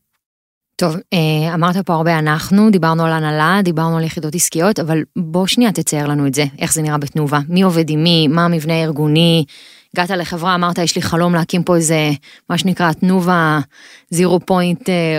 טוב, 0.80 0.96
אה, 1.12 1.54
אמרת 1.54 1.76
פה 1.76 1.94
הרבה 1.94 2.18
אנחנו, 2.18 2.70
דיברנו 2.70 3.04
על 3.04 3.12
הנהלה, 3.12 3.60
דיברנו 3.64 3.98
על 3.98 4.04
יחידות 4.04 4.34
עסקיות, 4.34 4.78
אבל 4.78 5.02
בוא 5.16 5.46
שנייה 5.46 5.72
תצייר 5.72 6.06
לנו 6.06 6.26
את 6.26 6.34
זה, 6.34 6.44
איך 6.58 6.72
זה 6.72 6.82
נראה 6.82 6.98
בתנובה, 6.98 7.38
מי 7.48 7.62
עובד 7.62 7.90
עם 7.90 8.02
מי, 8.02 8.28
מה 8.28 8.44
המבנה 8.44 8.72
הארגוני, 8.74 9.44
הגעת 9.94 10.10
לחברה, 10.10 10.54
אמרת, 10.54 10.78
יש 10.78 10.96
לי 10.96 11.02
חלום 11.02 11.34
להקים 11.34 11.62
פה 11.62 11.76
איזה, 11.76 12.10
מה 12.50 12.58
שנקרא, 12.58 12.92
תנובה 12.92 13.60
0.0 14.14 14.18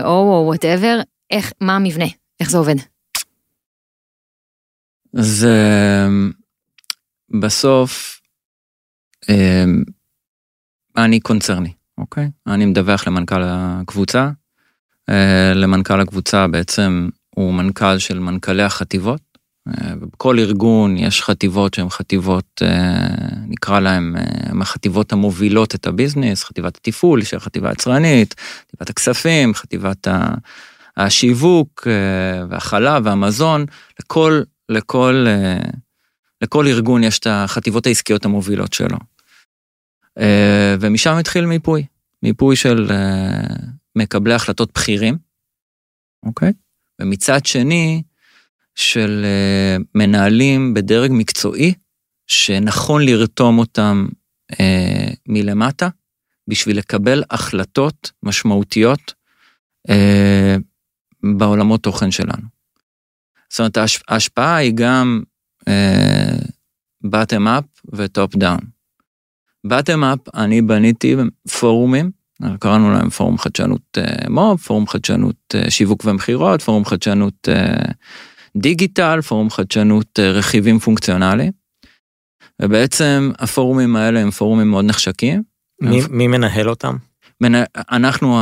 או 0.04 0.44
whatever, 0.46 1.00
איך, 1.32 1.54
מה 1.62 1.76
המבנה, 1.76 2.06
איך 2.40 2.50
זה 2.50 2.58
עובד? 2.58 2.76
אז 5.18 5.48
אה, 5.50 6.08
בסוף, 7.42 8.22
אה, 9.30 9.66
אני 10.98 11.20
קונצרני, 11.20 11.74
אוקיי? 11.98 12.30
אני 12.48 12.66
מדווח 12.66 13.08
למנכ"ל 13.08 13.42
הקבוצה. 13.44 14.30
אה, 15.10 15.54
למנכ"ל 15.54 16.00
הקבוצה 16.00 16.48
בעצם 16.48 17.10
הוא 17.36 17.54
מנכ"ל 17.54 17.98
של 17.98 18.20
מנכ"לי 18.20 18.64
החטיבות. 18.64 19.22
אה, 19.68 19.96
בכל 19.96 20.40
ארגון 20.40 20.98
יש 20.98 21.22
חטיבות 21.22 21.74
שהן 21.74 21.90
חטיבות, 21.90 22.62
אה, 22.62 23.08
נקרא 23.48 23.80
להן, 23.80 24.16
הן 24.18 24.62
החטיבות 24.62 25.14
המובילות 25.14 25.76
את 25.76 25.88
הביזנס, 25.88 26.44
חטיבת 26.44 26.78
התפעול, 26.78 27.24
שהיא 27.24 27.38
החטיבה 27.38 27.70
היצרנית, 27.70 28.36
חטיבת 28.68 28.90
הכספים, 28.90 29.54
חטיבת 29.54 30.08
השיווק 30.98 31.88
והחלב 32.50 33.06
והמזון, 33.06 33.66
לכל, 34.00 34.42
לכל, 34.70 35.26
לכל 36.42 36.68
ארגון 36.68 37.04
יש 37.04 37.20
את 37.20 37.28
החטיבות 37.30 37.86
העסקיות 37.88 38.26
המובילות 38.26 38.74
שלו. 38.74 38.98
ומשם 40.80 41.16
התחיל 41.16 41.46
מיפוי, 41.46 41.86
מיפוי 42.24 42.56
של 42.56 42.92
מקבלי 43.96 44.34
החלטות 44.34 44.72
בכירים, 44.74 45.18
אוקיי? 46.26 46.54
ומצד 47.02 47.46
שני, 47.46 48.04
של 48.76 49.26
uh, 49.26 49.84
מנהלים 49.96 50.74
בדרג 50.74 51.12
מקצועי, 51.14 51.74
שנכון 52.28 53.06
לרתום 53.06 53.60
אותם 53.60 54.08
uh, 54.52 54.56
מלמטה, 55.28 55.90
בשביל 56.48 56.78
לקבל 56.78 57.24
החלטות 57.30 58.12
משמעותיות 58.24 59.14
uh, 59.88 59.94
בעולמות 61.38 61.84
תוכן 61.84 62.12
שלנו. 62.12 62.48
זאת 63.50 63.60
אומרת, 63.60 63.78
ההשפעה 64.08 64.56
היא 64.56 64.72
גם 64.76 65.24
bottom 67.08 67.46
up 67.46 67.90
ו 67.94 68.04
top 68.04 68.36
down. 68.36 68.60
bottom 69.68 70.02
up, 70.16 70.32
אני 70.34 70.62
בניתי 70.62 71.16
פורומים 71.60 72.12
קראנו 72.60 72.92
להם 72.92 73.10
פורום 73.10 73.38
חדשנות 73.38 73.98
אה, 73.98 74.30
מו"פ, 74.30 74.62
פורום 74.62 74.88
חדשנות 74.88 75.56
אה, 75.56 75.72
שיווק 75.72 76.06
ומכירות, 76.06 76.62
פורום 76.62 76.86
חדשנות 76.86 77.50
אה, 77.50 77.92
דיגיטל, 78.58 79.22
פורום 79.22 79.50
חדשנות 79.50 80.20
רכיבים 80.20 80.80
פונקציונליים. 80.80 81.52
ובעצם 82.62 83.32
הפורומים 83.40 83.96
האלה 83.96 84.20
הם 84.20 84.32
פורומים 84.32 84.70
מאוד 84.70 84.86
נחשקים. 84.86 85.44
מי, 85.82 86.02
מי 86.10 86.28
מנהל 86.28 86.70
אותם? 86.70 86.96
מנה, 87.42 87.64
אנחנו 87.92 88.40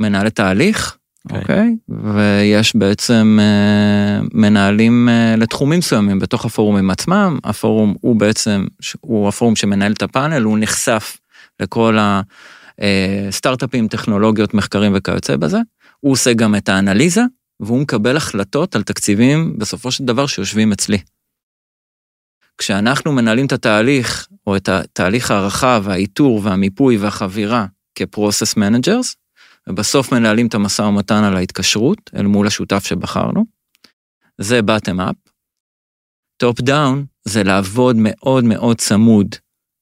מנהלי 0.00 0.30
תהליך, 0.30 0.96
אוקיי, 1.32 1.76
okay. 1.90 1.92
okay, 1.92 1.94
ויש 2.14 2.76
בעצם 2.76 3.38
מנהלים 4.34 5.08
לתחומים 5.36 5.78
מסוימים 5.78 6.18
בתוך 6.18 6.44
הפורומים 6.44 6.90
עצמם, 6.90 7.38
הפורום 7.44 7.94
הוא 8.00 8.16
בעצם, 8.16 8.66
הוא 9.00 9.28
הפורום 9.28 9.56
שמנהל 9.56 9.92
את 9.92 10.02
הפאנל, 10.02 10.42
הוא 10.42 10.58
נחשף 10.60 11.18
לכל 11.60 11.98
ה... 11.98 12.20
אה, 12.82 13.28
סטארט-אפים, 13.30 13.88
טכנולוגיות, 13.88 14.54
מחקרים 14.54 14.92
וכיוצא 14.96 15.36
בזה. 15.36 15.58
הוא 16.00 16.12
עושה 16.12 16.32
גם 16.32 16.54
את 16.54 16.68
האנליזה, 16.68 17.22
והוא 17.60 17.80
מקבל 17.80 18.16
החלטות 18.16 18.76
על 18.76 18.82
תקציבים 18.82 19.58
בסופו 19.58 19.92
של 19.92 20.04
דבר 20.04 20.26
שיושבים 20.26 20.72
אצלי. 20.72 20.98
כשאנחנו 22.58 23.12
מנהלים 23.12 23.46
את 23.46 23.52
התהליך, 23.52 24.28
או 24.46 24.56
את 24.56 24.68
התהליך 24.68 25.30
הערכה 25.30 25.80
והאיתור 25.82 26.40
והמיפוי 26.44 26.96
והחבירה 26.96 27.66
כ-process 27.94 28.58
managers, 28.58 29.14
ובסוף 29.66 30.12
מנהלים 30.12 30.46
את 30.46 30.54
המשא 30.54 30.82
ומתן 30.82 31.24
על 31.24 31.36
ההתקשרות 31.36 32.10
אל 32.16 32.26
מול 32.26 32.46
השותף 32.46 32.84
שבחרנו, 32.84 33.44
זה 34.38 34.60
bottom 34.60 34.98
up. 35.10 35.30
top 36.42 36.62
down 36.62 37.04
זה 37.24 37.42
לעבוד 37.42 37.96
מאוד 37.98 38.44
מאוד 38.44 38.78
צמוד 38.78 39.34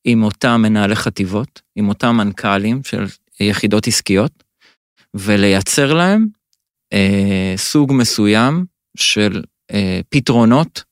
עם 0.05 0.23
אותם 0.23 0.62
מנהלי 0.62 0.97
חטיבות, 0.97 1.62
עם 1.77 1.88
אותם 1.88 2.17
מנכ"לים 2.17 2.85
של 2.85 3.05
יחידות 3.40 3.87
עסקיות, 3.87 4.45
ולייצר 5.14 5.93
להם 5.93 6.27
אה, 6.93 7.55
סוג 7.57 7.93
מסוים 7.93 8.64
של 8.97 9.43
אה, 9.71 10.01
פתרונות, 10.09 10.85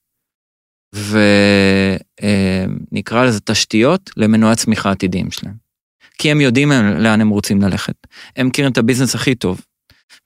ונקרא 2.93 3.21
אה, 3.21 3.25
לזה 3.25 3.41
תשתיות 3.41 4.11
למנועי 4.17 4.57
צמיחה 4.57 4.91
עתידיים 4.91 5.31
שלהם. 5.31 5.55
כי 6.19 6.31
הם 6.31 6.41
יודעים 6.41 6.73
לאן 6.99 7.21
הם 7.21 7.29
רוצים 7.29 7.63
ללכת. 7.63 7.95
הם 8.37 8.47
מכירים 8.47 8.73
את 8.73 8.79
הביזנס 8.79 9.15
הכי 9.15 9.35
טוב. 9.35 9.61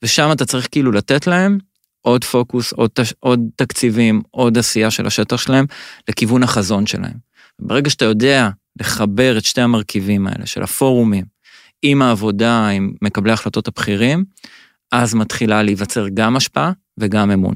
ושם 0.03 0.29
אתה 0.33 0.44
צריך 0.44 0.68
כאילו 0.70 0.92
לתת 0.92 1.27
להם 1.27 1.59
עוד 2.01 2.25
פוקוס, 2.25 2.72
עוד, 2.72 2.90
תש, 2.94 3.14
עוד 3.20 3.40
תקציבים, 3.57 4.22
עוד 4.31 4.59
עשייה 4.59 4.90
של 4.90 5.07
השטח 5.07 5.37
שלהם, 5.37 5.66
לכיוון 6.09 6.42
החזון 6.42 6.87
שלהם. 6.87 7.14
ברגע 7.59 7.90
שאתה 7.90 8.05
יודע 8.05 8.49
לחבר 8.80 9.38
את 9.38 9.44
שתי 9.44 9.60
המרכיבים 9.60 10.26
האלה 10.26 10.46
של 10.46 10.62
הפורומים 10.62 11.24
עם 11.82 12.02
העבודה, 12.02 12.68
עם 12.68 12.92
מקבלי 13.02 13.30
ההחלטות 13.30 13.68
הבכירים, 13.68 14.24
אז 14.92 15.14
מתחילה 15.14 15.62
להיווצר 15.62 16.06
גם 16.14 16.36
השפעה 16.36 16.72
וגם 16.98 17.30
אמון. 17.30 17.54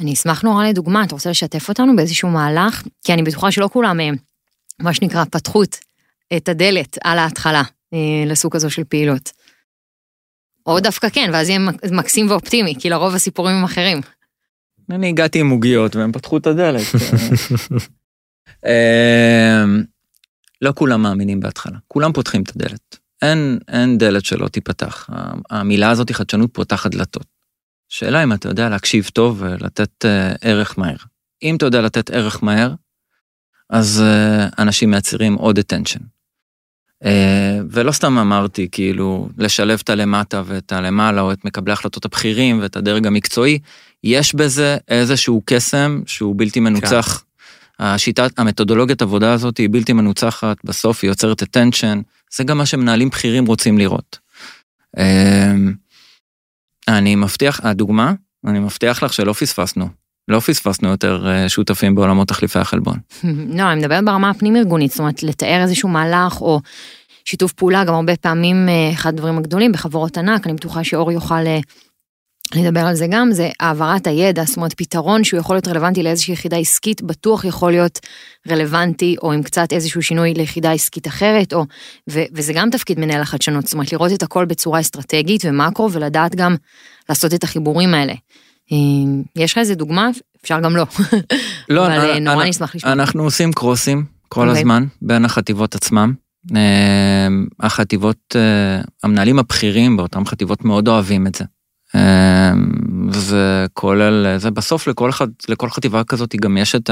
אני 0.00 0.12
אשמח 0.12 0.42
נורא 0.42 0.66
לדוגמה, 0.66 1.04
אתה 1.04 1.14
רוצה 1.14 1.30
לשתף 1.30 1.68
אותנו 1.68 1.96
באיזשהו 1.96 2.28
מהלך? 2.28 2.82
כי 3.04 3.14
אני 3.14 3.22
בטוחה 3.22 3.50
שלא 3.50 3.68
כולם, 3.72 4.00
אה, 4.00 4.10
מה 4.80 4.94
שנקרא, 4.94 5.24
פתחו 5.24 5.62
את 6.36 6.48
הדלת 6.48 6.98
על 7.04 7.18
ההתחלה 7.18 7.62
אה, 7.94 8.24
לסוג 8.26 8.52
כזו 8.52 8.70
של 8.70 8.84
פעילות. 8.84 9.32
או 10.66 10.80
דווקא 10.80 11.08
כן, 11.08 11.30
ואז 11.32 11.48
יהיה 11.48 11.58
מקסים 11.92 12.30
ואופטימי, 12.30 12.74
כי 12.78 12.90
לרוב 12.90 13.14
הסיפורים 13.14 13.56
הם 13.56 13.64
אחרים. 13.64 14.00
אני 14.90 15.08
הגעתי 15.08 15.40
עם 15.40 15.50
עוגיות 15.50 15.96
והם 15.96 16.12
פתחו 16.12 16.36
את 16.36 16.46
הדלת. 16.46 16.82
אמ, 18.66 19.82
לא 20.62 20.72
כולם 20.74 21.02
מאמינים 21.02 21.40
בהתחלה, 21.40 21.78
כולם 21.88 22.12
פותחים 22.12 22.42
את 22.42 22.56
הדלת. 22.56 22.98
אין, 23.22 23.58
אין 23.68 23.98
דלת 23.98 24.24
שלא 24.24 24.48
תיפתח. 24.48 25.10
המילה 25.50 25.90
הזאת 25.90 26.12
חדשנות 26.12 26.50
פותחת 26.54 26.90
דלתות. 26.90 27.26
שאלה 27.88 28.22
אם 28.24 28.32
אתה 28.32 28.48
יודע 28.48 28.68
להקשיב 28.68 29.10
טוב 29.12 29.42
ולתת 29.42 30.04
uh, 30.04 30.38
ערך 30.40 30.78
מהר. 30.78 30.96
אם 31.42 31.56
אתה 31.56 31.66
יודע 31.66 31.80
לתת 31.80 32.10
ערך 32.10 32.42
מהר, 32.42 32.74
אז 33.70 34.02
uh, 34.02 34.54
אנשים 34.58 34.90
מייצרים 34.90 35.34
עוד 35.34 35.58
attention. 35.58 36.00
Uh, 37.04 37.06
ולא 37.70 37.92
סתם 37.92 38.18
אמרתי, 38.18 38.68
כאילו, 38.72 39.28
לשלב 39.38 39.80
את 39.84 39.90
הלמטה 39.90 40.42
ואת 40.46 40.72
הלמעלה, 40.72 41.20
או 41.20 41.32
את 41.32 41.44
מקבלי 41.44 41.72
ההחלטות 41.72 42.04
הבכירים 42.04 42.60
ואת 42.62 42.76
הדרג 42.76 43.06
המקצועי, 43.06 43.58
יש 44.04 44.34
בזה 44.34 44.76
איזשהו 44.88 45.42
קסם 45.44 46.02
שהוא 46.06 46.34
בלתי 46.38 46.60
מנוצח. 46.60 47.18
כן. 47.18 47.29
השיטת, 47.80 48.38
המתודולוגיית 48.38 49.02
עבודה 49.02 49.32
הזאת 49.32 49.58
היא 49.58 49.68
בלתי 49.72 49.92
מנוצחת, 49.92 50.56
בסוף 50.64 50.98
היא 51.02 51.10
יוצרת 51.10 51.42
attention, 51.42 51.98
זה 52.36 52.44
גם 52.44 52.58
מה 52.58 52.66
שמנהלים 52.66 53.08
בכירים 53.08 53.46
רוצים 53.46 53.78
לראות. 53.78 54.18
אמ, 54.98 55.72
אני 56.88 57.16
מבטיח, 57.16 57.60
הדוגמה, 57.62 58.12
אני 58.46 58.58
מבטיח 58.58 59.02
לך 59.02 59.12
שלא 59.12 59.32
פספסנו. 59.32 59.88
לא 60.28 60.40
פספסנו 60.40 60.88
יותר 60.88 61.28
אה, 61.28 61.48
שותפים 61.48 61.94
בעולמות 61.94 62.28
תחליפי 62.28 62.58
החלבון. 62.58 62.98
לא, 63.58 63.72
אני 63.72 63.80
מדברת 63.80 64.04
ברמה 64.04 64.30
הפנים-ארגונית, 64.30 64.90
זאת 64.90 65.00
אומרת, 65.00 65.22
לתאר 65.22 65.62
איזשהו 65.62 65.88
מהלך 65.88 66.40
או 66.40 66.60
שיתוף 67.24 67.52
פעולה, 67.52 67.84
גם 67.84 67.94
הרבה 67.94 68.16
פעמים 68.16 68.68
אה, 68.68 68.90
אחד 68.92 69.14
הדברים 69.14 69.38
הגדולים 69.38 69.72
בחברות 69.72 70.18
ענק, 70.18 70.46
אני 70.46 70.54
בטוחה 70.54 70.84
שאור 70.84 71.12
יוכל 71.12 71.42
אה, 72.56 72.62
לדבר 72.62 72.80
על 72.80 72.94
זה 72.94 73.06
גם, 73.10 73.32
זה 73.32 73.48
העברת 73.60 74.06
הידע, 74.06 74.44
זאת 74.44 74.56
אומרת 74.56 74.74
פתרון 74.74 75.24
שהוא 75.24 75.40
יכול 75.40 75.56
להיות 75.56 75.68
רלוונטי 75.68 76.02
לאיזושהי 76.02 76.34
יחידה 76.34 76.56
עסקית, 76.56 77.02
בטוח 77.02 77.44
יכול 77.44 77.70
להיות 77.70 77.98
רלוונטי, 78.50 79.16
או 79.22 79.32
עם 79.32 79.42
קצת 79.42 79.72
איזשהו 79.72 80.02
שינוי 80.02 80.34
ליחידה 80.34 80.72
עסקית 80.72 81.06
אחרת, 81.06 81.52
או, 81.52 81.64
ו, 82.10 82.20
וזה 82.32 82.52
גם 82.52 82.70
תפקיד 82.70 83.00
מנהל 83.00 83.20
החדשנות, 83.20 83.64
זאת 83.64 83.72
אומרת 83.72 83.92
לראות 83.92 84.12
את 84.12 84.22
הכל 84.22 84.44
בצורה 84.44 84.80
אסטרטגית 84.80 85.44
ומקרו, 85.44 85.92
ולדעת 85.92 86.34
גם 86.34 86.56
לעשות 87.08 87.34
את 87.34 87.44
החיבורים 87.44 87.94
האלה. 87.94 88.14
אה, 88.72 88.76
יש 89.36 89.52
לך 89.52 89.58
איזה 89.58 89.74
דוגמה? 89.74 90.10
אפשר 90.42 90.60
גם 90.60 90.76
לא. 90.76 90.86
לא, 91.68 91.86
אבל 91.86 92.10
אני, 92.10 92.20
נורא 92.20 92.44
נשמח 92.44 92.74
לשמוע. 92.74 92.92
אנחנו 92.92 93.22
עושים 93.22 93.52
קרוסים 93.52 94.04
כל 94.28 94.40
okay. 94.40 94.48
אוקיי. 94.48 94.60
הזמן 94.60 94.84
בין 95.02 95.24
החטיבות 95.24 95.74
עצמם. 95.74 96.12
אה, 96.56 97.28
החטיבות, 97.60 98.36
אה, 98.36 98.80
המנהלים 99.02 99.38
הבכירים 99.38 99.96
באותן 99.96 100.24
חטיבות 100.24 100.64
מאוד 100.64 100.88
אוהבים 100.88 101.26
את 101.26 101.34
זה. 101.34 101.44
זה 103.12 103.66
כולל, 103.72 104.38
זה 104.38 104.50
בסוף 104.50 104.86
לכל, 104.86 105.10
אחד, 105.10 105.28
לכל 105.48 105.70
חטיבה 105.70 106.04
כזאת 106.04 106.36
גם 106.36 106.56
יש 106.56 106.74
את 106.74 106.90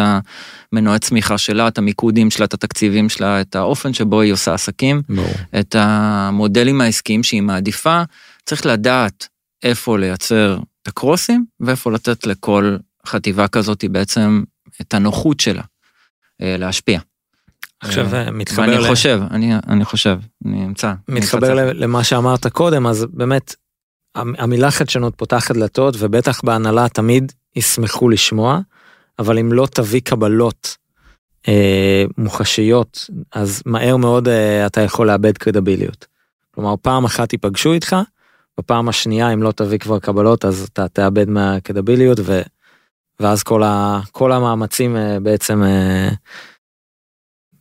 המנועי 0.72 0.98
צמיחה 0.98 1.38
שלה, 1.38 1.68
את 1.68 1.78
המיקודים 1.78 2.30
שלה, 2.30 2.44
את 2.44 2.54
התקציבים 2.54 3.08
שלה, 3.08 3.40
את 3.40 3.56
האופן 3.56 3.92
שבו 3.92 4.20
היא 4.20 4.32
עושה 4.32 4.54
עסקים, 4.54 5.02
ברור. 5.08 5.34
את 5.60 5.76
המודלים 5.78 6.80
העסקיים 6.80 7.22
שהיא 7.22 7.42
מעדיפה. 7.42 8.02
צריך 8.46 8.66
לדעת 8.66 9.28
איפה 9.62 9.98
לייצר 9.98 10.58
את 10.82 10.88
הקרוסים 10.88 11.44
ואיפה 11.60 11.92
לתת 11.92 12.26
לכל 12.26 12.76
חטיבה 13.06 13.48
כזאת 13.48 13.84
בעצם 13.90 14.42
את 14.80 14.94
הנוחות 14.94 15.40
שלה 15.40 15.62
אה, 16.42 16.56
להשפיע. 16.58 17.00
עכשיו 17.80 18.14
אה, 18.14 18.30
מתחבר 18.30 18.64
אני 18.64 18.78
ל... 18.78 18.88
חושב, 18.88 19.20
אני, 19.30 19.54
אני 19.68 19.84
חושב, 19.84 20.18
אני 20.46 20.64
אמצא. 20.64 20.92
מתחבר 21.08 21.72
למה 21.72 22.04
שאמרת 22.04 22.46
קודם, 22.46 22.86
אז 22.86 23.06
באמת 23.12 23.54
המילה 24.38 24.70
חדשנות 24.70 25.14
פותחת 25.16 25.54
דלתות 25.54 25.94
ובטח 25.98 26.40
בהנהלה 26.44 26.88
תמיד 26.88 27.32
ישמחו 27.56 28.08
לשמוע, 28.08 28.58
אבל 29.18 29.38
אם 29.38 29.52
לא 29.52 29.66
תביא 29.66 30.00
קבלות 30.00 30.76
אה, 31.48 32.04
מוחשיות, 32.18 33.10
אז 33.32 33.62
מהר 33.66 33.96
מאוד 33.96 34.28
אה, 34.28 34.66
אתה 34.66 34.80
יכול 34.80 35.06
לאבד 35.06 35.38
קרדביליות. 35.38 36.06
כלומר, 36.54 36.74
פעם 36.82 37.04
אחת 37.04 37.32
ייפגשו 37.32 37.72
איתך, 37.72 37.96
בפעם 38.58 38.88
השנייה 38.88 39.32
אם 39.32 39.42
לא 39.42 39.52
תביא 39.52 39.78
כבר 39.78 39.98
קבלות 39.98 40.44
אז 40.44 40.68
אתה 40.72 40.88
תאבד 40.88 41.28
מהקרדביליות 41.28 42.18
ו... 42.24 42.42
ואז 43.20 43.42
כל, 43.42 43.62
ה... 43.62 44.00
כל 44.12 44.32
המאמצים 44.32 44.96
אה, 44.96 45.20
בעצם 45.20 45.62
אה, 45.62 46.08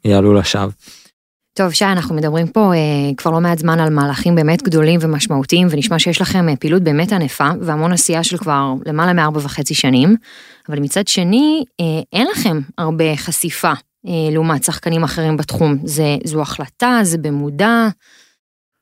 יעלו 0.06 0.34
לשווא. 0.34 0.72
טוב, 1.58 1.72
שי, 1.72 1.86
אנחנו 1.86 2.16
מדברים 2.16 2.48
פה 2.48 2.74
אה, 2.74 3.16
כבר 3.18 3.32
לא 3.32 3.40
מעט 3.40 3.58
זמן 3.58 3.80
על 3.80 3.90
מהלכים 3.90 4.36
באמת 4.36 4.64
גדולים 4.64 5.00
ומשמעותיים, 5.04 5.68
ונשמע 5.72 6.00
שיש 6.00 6.22
לכם 6.22 6.50
אה, 6.50 6.56
פעילות 6.56 6.84
באמת 6.84 7.12
ענפה, 7.12 7.50
והמון 7.62 7.92
עשייה 7.92 8.24
של 8.24 8.38
כבר 8.38 8.74
למעלה 8.86 9.14
מארבע 9.14 9.40
וחצי 9.44 9.74
שנים, 9.74 10.16
אבל 10.70 10.80
מצד 10.80 11.08
שני, 11.08 11.64
אה, 11.80 11.86
אין 12.14 12.28
לכם 12.32 12.60
הרבה 12.78 13.16
חשיפה 13.16 13.72
אה, 14.08 14.32
לעומת 14.32 14.64
שחקנים 14.64 15.04
אחרים 15.04 15.38
בתחום. 15.38 15.78
זה, 15.84 16.18
זו 16.24 16.42
החלטה, 16.42 17.00
זה 17.04 17.18
במודע? 17.18 17.88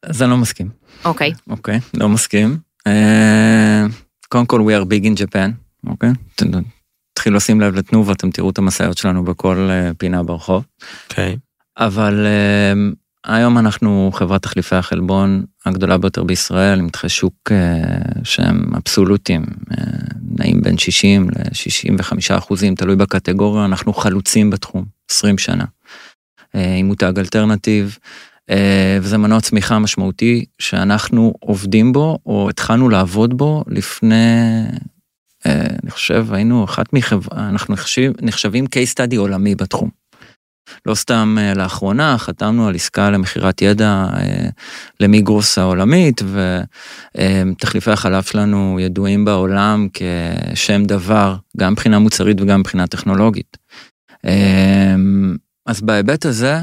אז 0.03 0.21
אני 0.21 0.31
לא 0.31 0.37
מסכים. 0.37 0.69
אוקיי. 1.05 1.31
Okay. 1.31 1.51
אוקיי, 1.51 1.77
okay, 1.77 1.99
לא 1.99 2.09
מסכים. 2.09 2.57
אה, 2.87 3.85
קודם 4.29 4.45
כל, 4.45 4.61
we 4.61 4.81
are 4.81 4.85
big 4.85 5.05
in 5.05 5.19
Japan, 5.19 5.51
אוקיי? 5.87 6.09
Okay? 6.09 6.45
תתחילו 7.13 7.35
לשים 7.35 7.61
לב 7.61 7.75
לתנובה, 7.75 8.13
אתם 8.13 8.31
תראו 8.31 8.49
את 8.49 8.57
המשאיות 8.57 8.97
שלנו 8.97 9.23
בכל 9.23 9.67
אה, 9.71 9.91
פינה 9.97 10.23
ברחוב. 10.23 10.65
אוקיי. 11.09 11.33
Okay. 11.33 11.44
אבל 11.77 12.25
uh, 12.25 12.95
היום 13.25 13.57
אנחנו 13.57 14.11
חברת 14.13 14.41
תחליפי 14.41 14.75
החלבון 14.75 15.45
הגדולה 15.65 15.97
ביותר 15.97 16.23
בישראל, 16.23 16.79
עם 16.79 16.89
תחי 16.89 17.09
שוק 17.09 17.33
uh, 17.49 18.19
שהם 18.23 18.75
אבסולוטיים, 18.75 19.43
uh, 19.43 19.75
נעים 20.37 20.61
בין 20.61 20.77
60 20.77 21.29
ל-65 21.29 22.37
אחוזים, 22.37 22.75
תלוי 22.75 22.95
בקטגוריה, 22.95 23.65
אנחנו 23.65 23.93
חלוצים 23.93 24.49
בתחום, 24.49 24.85
20 25.11 25.37
שנה, 25.37 25.63
uh, 25.63 26.57
עם 26.77 26.85
מותג 26.85 27.19
אלטרנטיב. 27.19 27.97
Uh, 28.51 28.53
וזה 29.01 29.17
מנוע 29.17 29.41
צמיחה 29.41 29.79
משמעותי 29.79 30.45
שאנחנו 30.59 31.33
עובדים 31.39 31.93
בו, 31.93 32.19
או 32.25 32.49
התחלנו 32.49 32.89
לעבוד 32.89 33.37
בו 33.37 33.63
לפני, 33.67 34.15
אני 35.45 35.91
חושב, 35.91 36.33
היינו 36.33 36.63
אחת 36.63 36.93
מחברה, 36.93 37.49
אנחנו 37.49 37.73
נחשבים, 37.73 38.13
נחשבים 38.21 38.65
case 38.65 38.93
study 38.93 39.17
עולמי 39.17 39.55
בתחום. 39.55 40.04
לא 40.85 40.95
סתם 40.95 41.37
אה, 41.39 41.53
לאחרונה 41.53 42.17
חתמנו 42.17 42.67
על 42.67 42.75
עסקה 42.75 43.09
למכירת 43.09 43.61
ידע 43.61 44.05
אה, 44.13 44.47
למיגרוס 44.99 45.57
העולמית 45.57 46.21
ותחליפי 47.15 47.91
החלב 47.91 48.23
שלנו 48.23 48.77
ידועים 48.79 49.25
בעולם 49.25 49.87
כשם 49.93 50.83
דבר 50.83 51.35
גם 51.57 51.71
מבחינה 51.71 51.99
מוצרית 51.99 52.41
וגם 52.41 52.59
מבחינה 52.59 52.87
טכנולוגית. 52.87 53.57
אה, 54.25 54.95
אז 55.65 55.81
בהיבט 55.81 56.25
הזה 56.25 56.61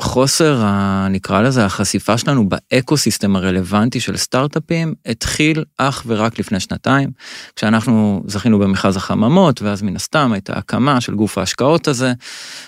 חוסר, 0.00 0.60
ה, 0.64 1.06
נקרא 1.10 1.42
לזה, 1.42 1.64
החשיפה 1.64 2.18
שלנו 2.18 2.48
באקו 2.48 2.96
סיסטם 2.96 3.36
הרלוונטי 3.36 4.00
של 4.00 4.16
סטארט-אפים 4.16 4.94
התחיל 5.06 5.64
אך 5.78 6.02
ורק 6.06 6.38
לפני 6.38 6.60
שנתיים, 6.60 7.10
כשאנחנו 7.56 8.22
זכינו 8.26 8.58
במכרז 8.58 8.96
החממות, 8.96 9.62
ואז 9.62 9.82
מן 9.82 9.96
הסתם 9.96 10.32
הייתה 10.32 10.52
הקמה 10.52 11.00
של 11.00 11.14
גוף 11.14 11.38
ההשקעות 11.38 11.88
הזה, 11.88 12.12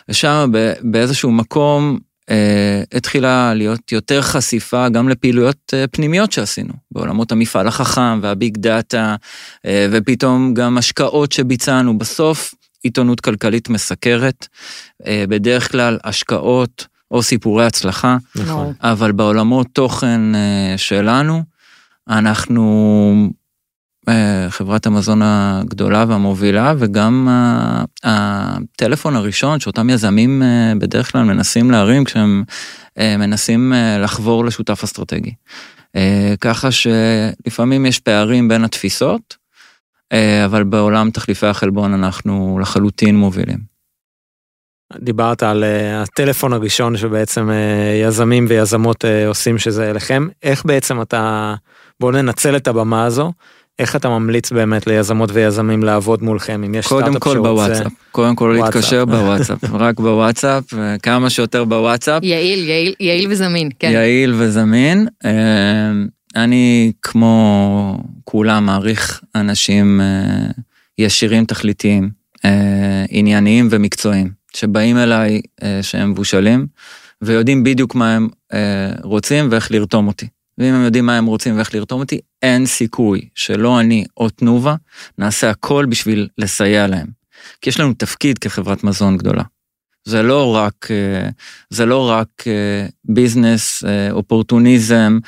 ושם 0.09 0.51
באיזשהו 0.83 1.31
מקום 1.33 1.99
אה, 2.31 2.83
התחילה 2.93 3.55
להיות 3.55 3.93
יותר 3.93 4.23
חשיפה 4.23 4.89
גם 4.89 5.09
לפעילויות 5.09 5.75
אה, 5.75 5.87
פנימיות 5.87 6.33
שעשינו, 6.33 6.73
בעולמות 6.91 7.33
המפעל 7.33 7.69
החכם 7.69 8.21
והביג 8.23 8.57
דאטה, 8.57 9.17
אה, 9.67 9.87
ופתאום 9.93 10.55
גם 10.55 10.79
השקעות 10.79 11.33
שביצענו. 11.33 11.99
בסוף 11.99 12.55
עיתונות 12.83 13.21
כלכלית 13.21 13.69
מסקרת, 13.69 14.49
אה, 15.07 15.25
בדרך 15.29 15.73
כלל 15.73 15.99
השקעות, 16.05 16.87
או 17.11 17.23
סיפורי 17.23 17.67
הצלחה, 17.67 18.17
נכון. 18.37 18.73
אבל 18.81 19.13
בעולמות 19.13 19.67
תוכן 19.73 20.35
אה, 20.35 20.75
שלנו, 20.77 21.43
אנחנו 22.09 23.29
אה, 24.09 24.47
חברת 24.51 24.87
המזון 24.87 25.21
הגדולה 25.23 26.05
והמובילה, 26.09 26.75
וגם 26.79 27.29
הטלפון 28.05 29.17
הראשון 29.17 29.61
שאותם 29.61 29.91
יזמים 29.91 30.43
אה, 30.43 30.73
בדרך 30.79 31.13
כלל 31.13 31.23
מנסים 31.23 31.71
להרים 31.71 32.05
כשהם 32.05 32.45
מנסים 32.99 33.73
לחבור 33.99 34.45
לשותף 34.45 34.85
אסטרטגי. 34.85 35.35
ככה 36.41 36.69
שלפעמים 36.71 37.87
יש 37.87 37.99
פערים 38.01 38.49
בין 38.49 38.65
התפיסות, 38.65 39.37
אבל 40.45 40.65
בעולם 40.65 41.11
תחליפי 41.11 41.47
החלבון 41.47 41.95
אנחנו 41.95 42.59
לחלוטין 42.63 43.17
מובילים. 43.17 43.76
דיברת 44.99 45.43
על 45.43 45.65
uh, 45.65 46.03
הטלפון 46.03 46.53
הראשון 46.53 46.97
שבעצם 46.97 47.49
uh, 47.49 47.53
יזמים 48.07 48.47
ויזמות 48.49 49.05
uh, 49.05 49.09
עושים 49.29 49.59
שזה 49.59 49.91
אליכם, 49.91 50.29
איך 50.43 50.65
בעצם 50.65 51.03
אתה, 51.03 51.55
בוא 52.01 52.13
ננצל 52.13 52.57
את 52.57 52.69
הבמה 52.69 53.05
הזו, 53.05 53.33
איך 53.79 53.97
אתה 53.97 54.09
ממליץ 54.09 54.53
באמת 54.53 54.87
ליזמות 54.87 55.31
ויזמים 55.33 55.83
לעבוד 55.83 56.23
מולכם, 56.23 56.65
אם 56.67 56.75
יש 56.75 56.87
סטארט-אפ 56.87 57.09
שרוצה... 57.09 57.21
קודם 57.21 57.43
כל 57.43 57.49
בוואטסאפ, 57.49 57.93
קודם 58.13 58.37
כל 58.37 58.59
להתקשר 58.61 59.05
בוואטסאפ, 59.05 59.59
רק 59.73 60.01
בוואטסאפ, 60.01 60.65
כמה 61.03 61.31
שיותר 61.31 61.65
בוואטסאפ. 61.65 62.23
יעיל, 62.23 62.69
יעיל, 62.69 62.95
יעיל 63.01 63.31
וזמין, 63.31 63.69
כן. 63.79 63.91
יעיל 63.91 64.35
וזמין. 64.37 65.09
אני 66.37 66.93
כמו 67.03 67.99
כולם 68.25 68.67
מעריך 68.67 69.21
אנשים 69.35 70.01
ישירים 70.99 71.45
תכליתיים, 71.45 72.11
ענייניים 73.11 73.69
ומקצועיים. 73.71 74.46
שבאים 74.57 74.99
אליי 74.99 75.41
אה, 75.63 75.79
שהם 75.83 76.11
מבושלים, 76.11 76.67
ויודעים 77.23 77.65
בדיוק 77.65 77.95
מה 77.95 78.15
הם 78.15 78.29
אה, 78.53 78.93
רוצים 79.03 79.49
ואיך 79.51 79.71
לרתום 79.71 80.07
אותי. 80.07 80.29
ואם 80.59 80.75
הם 80.75 80.85
יודעים 80.85 81.07
מה 81.07 81.19
הם 81.19 81.27
רוצים 81.27 81.57
ואיך 81.57 81.75
לרתום 81.75 82.01
אותי, 82.01 82.19
אין 82.43 82.67
סיכוי 82.67 83.29
שלא 83.35 83.81
אני 83.81 84.05
או 84.17 84.31
תנובה 84.31 84.75
נעשה 85.19 85.51
הכל 85.51 85.87
בשביל 85.89 86.29
לסייע 86.39 86.87
להם. 86.87 87.07
כי 87.61 87.71
יש 87.71 87.81
לנו 87.81 87.95
תפקיד 87.95 88.39
כחברת 88.39 88.85
מזון 88.85 89.17
גדולה. 89.17 89.43
זה 90.07 90.23
לא 90.23 90.57
רק, 90.57 90.89
אה, 90.91 91.29
זה 91.71 91.87
לא 91.87 92.11
רק 92.11 92.29
אה, 92.47 92.87
ביזנס, 93.05 93.85
אה, 93.85 94.11
אופורטוניזם, 94.11 95.19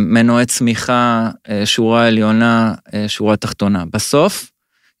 מנועי 0.00 0.46
צמיחה, 0.46 1.30
שורה 1.64 2.06
עליונה, 2.06 2.74
שורה 3.06 3.36
תחתונה. 3.36 3.84
בסוף, 3.92 4.50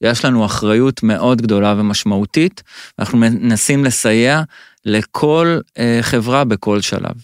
יש 0.00 0.24
לנו 0.24 0.46
אחריות 0.46 1.02
מאוד 1.02 1.42
גדולה 1.42 1.74
ומשמעותית, 1.78 2.62
אנחנו 2.98 3.18
מנסים 3.18 3.84
לסייע 3.84 4.42
לכל 4.84 5.58
חברה 6.00 6.44
בכל 6.44 6.80
שלב. 6.80 7.14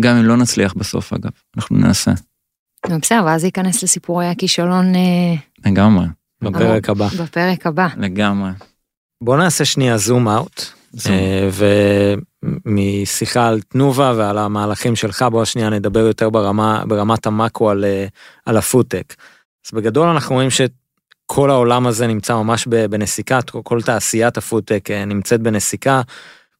גם 0.00 0.16
אם 0.16 0.24
לא 0.24 0.36
נצליח 0.36 0.74
בסוף, 0.74 1.12
אגב, 1.12 1.30
אנחנו 1.56 1.76
ננסה. 1.76 2.10
בסדר, 2.86 3.22
ואז 3.26 3.44
ייכנס 3.44 3.82
לסיפורי 3.82 4.26
הכישלון. 4.26 4.92
לגמרי. 5.66 6.06
בפרק 6.42 6.88
הבא. 6.88 7.08
בפרק 7.22 7.66
הבא. 7.66 7.88
לגמרי. 7.96 8.50
בוא 9.22 9.36
נעשה 9.36 9.64
שנייה 9.64 9.98
zoom 9.98 10.28
out, 10.28 10.62
אה, 11.10 11.48
מהשיחה 12.44 13.48
על 13.48 13.60
תנובה 13.60 14.12
ועל 14.16 14.38
המהלכים 14.38 14.96
שלך, 14.96 15.24
בוא 15.30 15.44
שנייה 15.44 15.70
נדבר 15.70 16.00
יותר 16.00 16.30
ברמה, 16.30 16.84
ברמת 16.86 17.26
המאקרו 17.26 17.70
על, 17.70 17.84
אה, 17.84 18.06
על 18.46 18.56
הפודטק. 18.56 19.14
אז 19.66 19.70
בגדול 19.74 20.08
אנחנו 20.08 20.34
רואים 20.34 20.48
שכל 20.50 21.50
העולם 21.50 21.86
הזה 21.86 22.06
נמצא 22.06 22.34
ממש 22.34 22.66
בנסיקה, 22.66 23.38
כל 23.62 23.82
תעשיית 23.82 24.36
הפודטק 24.36 24.90
אה, 24.90 25.04
נמצאת 25.04 25.40
בנסיקה. 25.40 26.02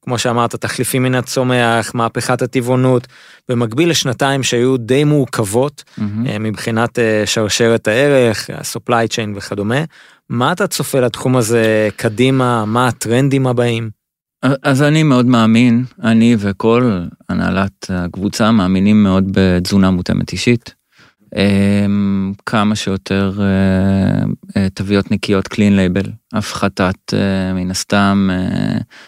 כמו 0.05 0.19
שאמרת, 0.19 0.55
תחליפים 0.55 1.03
מן 1.03 1.15
הצומח, 1.15 1.95
מהפכת 1.95 2.43
הטבעונות, 2.43 3.07
במקביל 3.49 3.91
לשנתיים 3.91 4.43
שהיו 4.43 4.77
די 4.77 5.05
מורכבות 5.05 5.85
mm-hmm. 5.87 6.03
מבחינת 6.41 6.99
שרשרת 7.25 7.89
הערך, 7.89 8.51
ה-supply 8.51 9.13
chain 9.13 9.37
וכדומה. 9.37 9.85
מה 10.29 10.53
אתה 10.53 10.67
צופה 10.67 11.01
לתחום 11.01 11.37
הזה 11.37 11.89
קדימה, 11.97 12.65
מה 12.65 12.89
הטרנדים 12.89 13.47
הבאים? 13.47 13.91
אז 14.63 14.83
אני 14.83 15.03
מאוד 15.03 15.27
מאמין, 15.27 15.85
אני 16.03 16.37
וכל 16.39 17.01
הנהלת 17.29 17.87
הקבוצה 17.89 18.51
מאמינים 18.51 19.03
מאוד 19.03 19.25
בתזונה 19.33 19.91
מותאמת 19.91 20.33
אישית. 20.33 20.75
אמ, 21.37 22.33
כמה 22.47 22.77
שיותר 22.77 23.33
אה, 23.41 24.25
אה, 24.57 24.69
תוויות 24.71 25.11
נקיות 25.11 25.49
קלין 25.49 25.77
לייבל, 25.77 26.11
הפחתת 26.33 27.15
אה, 27.15 27.53
מן 27.53 27.71
הסתם 27.71 28.31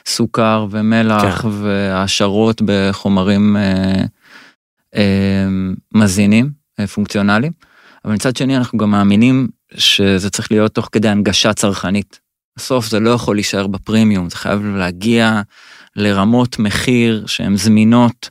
סוכר 0.06 0.66
ומלח 0.70 1.42
כן. 1.42 1.48
והעשרות 1.48 2.62
בחומרים 2.64 3.56
מזינים, 5.94 6.50
פונקציונליים. 6.94 7.52
אבל 8.04 8.14
מצד 8.14 8.36
שני 8.36 8.56
אנחנו 8.56 8.78
גם 8.78 8.90
מאמינים 8.90 9.48
שזה 9.74 10.30
צריך 10.30 10.52
להיות 10.52 10.74
תוך 10.74 10.88
כדי 10.92 11.08
הנגשה 11.08 11.52
צרכנית. 11.52 12.20
בסוף 12.56 12.88
זה 12.88 13.00
לא 13.00 13.10
יכול 13.10 13.36
להישאר 13.36 13.66
בפרימיום, 13.66 14.30
זה 14.30 14.36
חייב 14.36 14.64
להגיע 14.64 15.40
לרמות 15.96 16.58
מחיר 16.58 17.24
שהן 17.26 17.56
זמינות, 17.56 18.30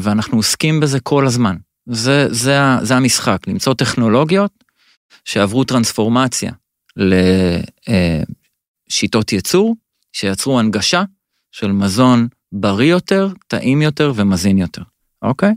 ואנחנו 0.00 0.36
עוסקים 0.36 0.80
בזה 0.80 1.00
כל 1.00 1.26
הזמן. 1.26 1.56
זה, 1.90 2.26
זה, 2.30 2.58
זה 2.82 2.96
המשחק, 2.96 3.38
למצוא 3.46 3.74
טכנולוגיות 3.74 4.64
שעברו 5.24 5.64
טרנספורמציה 5.64 6.52
לשיטות 8.88 9.32
ייצור, 9.32 9.76
שיצרו 10.12 10.58
הנגשה 10.58 11.02
של 11.52 11.72
מזון 11.72 12.28
בריא 12.52 12.90
יותר, 12.90 13.28
טעים 13.46 13.82
יותר 13.82 14.12
ומזין 14.16 14.58
יותר, 14.58 14.82
אוקיי? 15.22 15.54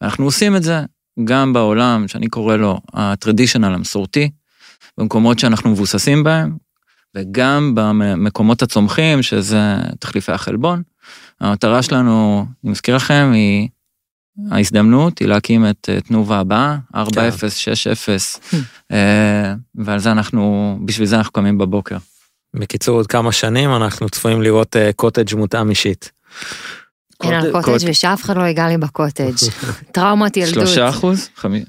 ואנחנו 0.00 0.24
עושים 0.24 0.56
את 0.56 0.62
זה 0.62 0.80
גם 1.24 1.52
בעולם 1.52 2.08
שאני 2.08 2.28
קורא 2.28 2.56
לו 2.56 2.80
הטרדישיונל 2.92 3.74
המסורתי, 3.74 4.30
במקומות 4.98 5.38
שאנחנו 5.38 5.70
מבוססים 5.70 6.24
בהם, 6.24 6.56
וגם 7.14 7.72
במקומות 7.74 8.62
הצומחים, 8.62 9.22
שזה 9.22 9.76
תחליפי 9.98 10.32
החלבון. 10.32 10.82
המטרה 11.40 11.82
שלנו, 11.82 12.46
אני 12.64 12.70
מזכיר 12.70 12.96
לכם, 12.96 13.30
היא, 13.34 13.68
ההזדמנות 14.50 15.18
היא 15.18 15.28
להקים 15.28 15.66
את 15.66 15.88
תנובה 16.04 16.38
הבאה, 16.38 16.76
4060, 16.94 17.92
אה, 18.92 19.54
ועל 19.74 19.98
זה 19.98 20.12
אנחנו, 20.12 20.76
בשביל 20.84 21.06
זה 21.06 21.16
אנחנו 21.16 21.32
קמים 21.32 21.58
בבוקר. 21.58 21.96
בקיצור, 22.54 22.96
עוד 22.96 23.06
כמה 23.06 23.32
שנים 23.32 23.74
אנחנו 23.74 24.08
צפויים 24.08 24.42
לראות 24.42 24.76
קוטג' 24.96 25.32
אה, 25.32 25.38
מותאם 25.38 25.70
אישית. 25.70 26.10
אין 27.22 27.34
על 27.34 27.52
קוטג' 27.52 27.88
ושאף 27.90 28.24
אחד 28.24 28.36
לא 28.36 28.42
ייגע 28.42 28.68
לי 28.68 28.78
בקוטג'. 28.78 29.32
טראומת 29.92 30.36
ילדות. 30.36 30.54
שלושה 30.54 30.88
אחוז? 30.88 31.28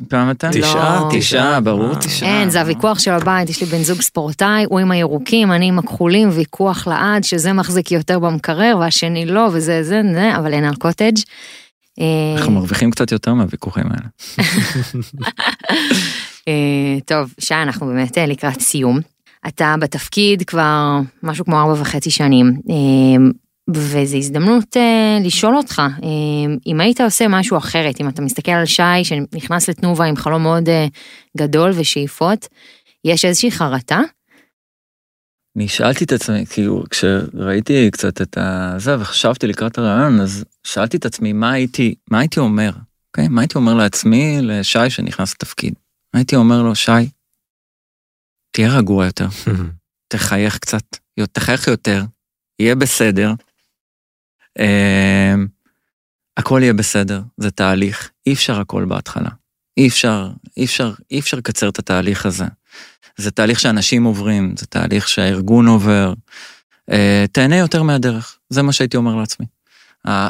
כמה 0.10 0.32
אתה? 0.32 0.50
תשעה? 0.52 1.00
לא. 1.00 1.20
תשעה, 1.20 1.60
ברור 1.62 1.96
תשעה. 1.96 2.30
אין, 2.30 2.50
זה 2.50 2.62
הוויכוח 2.62 3.00
של 3.00 3.12
הבית, 3.12 3.50
יש 3.50 3.62
לי 3.62 3.68
בן 3.68 3.84
זוג 3.84 4.02
ספורטאי, 4.02 4.66
הוא 4.70 4.80
עם 4.80 4.92
הירוקים, 4.92 5.52
אני 5.52 5.68
עם 5.68 5.80
הכחולים, 5.80 6.30
ויכוח 6.32 6.88
לעד, 6.88 7.24
שזה 7.24 7.54
מחזיק 7.54 7.92
יותר 7.92 8.20
במקרר 8.20 8.78
והשני 8.80 9.26
לא, 9.26 9.50
וזה 9.54 9.84
זה, 9.84 10.02
זה, 10.14 10.38
אבל 10.38 10.54
אין 10.54 10.64
על 10.66 10.76
קוטג'. 10.76 11.16
אנחנו 12.38 12.52
מרוויחים 12.52 12.92
קצת 12.92 13.12
יותר 13.12 13.34
מהוויכוחים 13.34 13.86
האלה. 13.86 14.08
אה, 16.48 16.98
טוב, 17.06 17.34
שי, 17.40 17.54
אנחנו 17.54 17.88
באמת 17.88 18.18
אה, 18.18 18.26
לקראת 18.26 18.62
סיום. 18.62 19.00
אתה 19.48 19.76
בתפקיד 19.80 20.44
כבר 20.44 21.00
משהו 21.24 21.46
כמו 21.46 21.60
ארבע 21.60 21.82
וחצי 21.82 22.12
שנים. 22.12 22.54
אה, 22.70 23.26
וזו 23.74 24.18
הזדמנות 24.18 24.78
אה, 24.78 25.18
לשאול 25.24 25.58
אותך, 25.58 25.82
אה, 26.04 26.54
אם 26.68 26.82
היית 26.82 27.02
עושה 27.02 27.28
משהו 27.28 27.58
אחרת, 27.58 28.02
אם 28.02 28.08
אתה 28.10 28.22
מסתכל 28.22 28.52
על 28.52 28.66
שי 28.66 29.04
שנכנס 29.04 29.70
לתנובה 29.70 30.06
עם 30.06 30.16
חלום 30.16 30.44
מאוד 30.44 30.70
אה, 30.70 30.88
גדול 31.38 31.72
ושאיפות, 31.76 32.48
יש 33.06 33.26
איזושהי 33.26 33.52
חרטה? 33.52 34.00
אני 35.56 35.68
שאלתי 35.68 36.04
את 36.04 36.12
עצמי, 36.12 36.46
כאילו, 36.46 36.84
כשראיתי 36.90 37.92
קצת 37.92 38.22
את 38.22 38.38
זה 38.78 39.00
וחשבתי 39.00 39.48
לקראת 39.48 39.78
הרעיון, 39.78 40.20
אז 40.20 40.46
שאלתי 40.64 40.98
את 40.98 41.06
עצמי 41.06 41.34
מה 41.34 41.52
הייתי, 41.52 41.96
מה 42.12 42.20
הייתי 42.20 42.40
אומר, 42.40 42.72
אוקיי? 43.08 43.28
מה 43.28 43.42
הייתי 43.42 43.58
אומר 43.58 43.74
לעצמי, 43.74 44.38
לשי 44.42 44.90
שנכנס 44.90 45.34
לתפקיד? 45.34 45.74
הייתי 46.14 46.36
אומר 46.36 46.64
לו, 46.64 46.76
שי, 46.76 46.92
תהיה 48.52 48.78
רגוע 48.78 49.06
יותר, 49.06 49.28
תחייך 50.14 50.58
קצת, 50.58 50.84
תחייך 51.32 51.68
יותר, 51.68 52.04
יהיה 52.60 52.76
בסדר, 52.76 53.34
אמ, 54.60 55.48
הכל 56.38 56.60
יהיה 56.62 56.74
בסדר, 56.74 57.22
זה 57.38 57.52
תהליך, 57.52 58.12
אי 58.28 58.34
אפשר 58.34 58.60
הכל 58.60 58.86
בהתחלה. 58.86 59.30
אי 59.78 59.88
אפשר, 59.88 60.32
אי 60.58 60.66
אפשר, 60.66 60.94
אי 61.12 61.20
אפשר 61.20 61.38
לקצר 61.38 61.70
את 61.70 61.80
התהליך 61.80 62.26
הזה. 62.26 62.46
זה 63.18 63.32
תהליך 63.32 63.60
שאנשים 63.60 64.04
עוברים, 64.04 64.54
זה 64.58 64.66
תהליך 64.66 65.08
שהארגון 65.08 65.68
עובר. 65.68 66.14
אה, 66.92 67.26
תהנה 67.32 67.58
יותר 67.58 67.84
מהדרך, 67.84 68.38
זה 68.50 68.62
מה 68.62 68.74
שהייתי 68.74 68.98
אומר 68.98 69.16
לעצמי. 69.16 69.46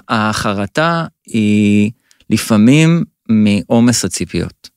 החרטה 0.10 1.06
היא 1.26 1.92
לפעמים 2.30 3.04
מעומס 3.30 4.06
הציפיות. 4.06 4.70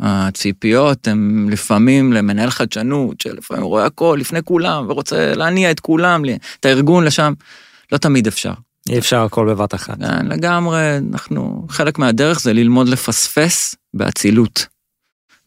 הציפיות 0.00 1.08
הן 1.08 1.46
לפעמים 1.50 2.12
למנהל 2.12 2.50
חדשנות, 2.50 3.20
שלפעמים 3.20 3.62
רואה 3.62 3.86
הכל 3.86 4.16
לפני 4.20 4.42
כולם 4.42 4.86
ורוצה 4.88 5.34
להניע 5.34 5.70
את 5.70 5.80
כולם, 5.80 6.22
את 6.60 6.64
הארגון 6.64 7.04
לשם, 7.04 7.32
לא 7.92 7.98
תמיד 7.98 8.26
אפשר. 8.26 8.52
אי 8.88 8.98
אפשר 8.98 9.22
הכל 9.22 9.46
בבת 9.46 9.74
אחת. 9.74 9.98
כן, 9.98 10.26
לגמרי, 10.26 10.98
אנחנו, 11.12 11.66
חלק 11.68 11.98
מהדרך 11.98 12.40
זה 12.40 12.52
ללמוד 12.52 12.88
לפספס 12.88 13.74
באצילות. 13.94 14.66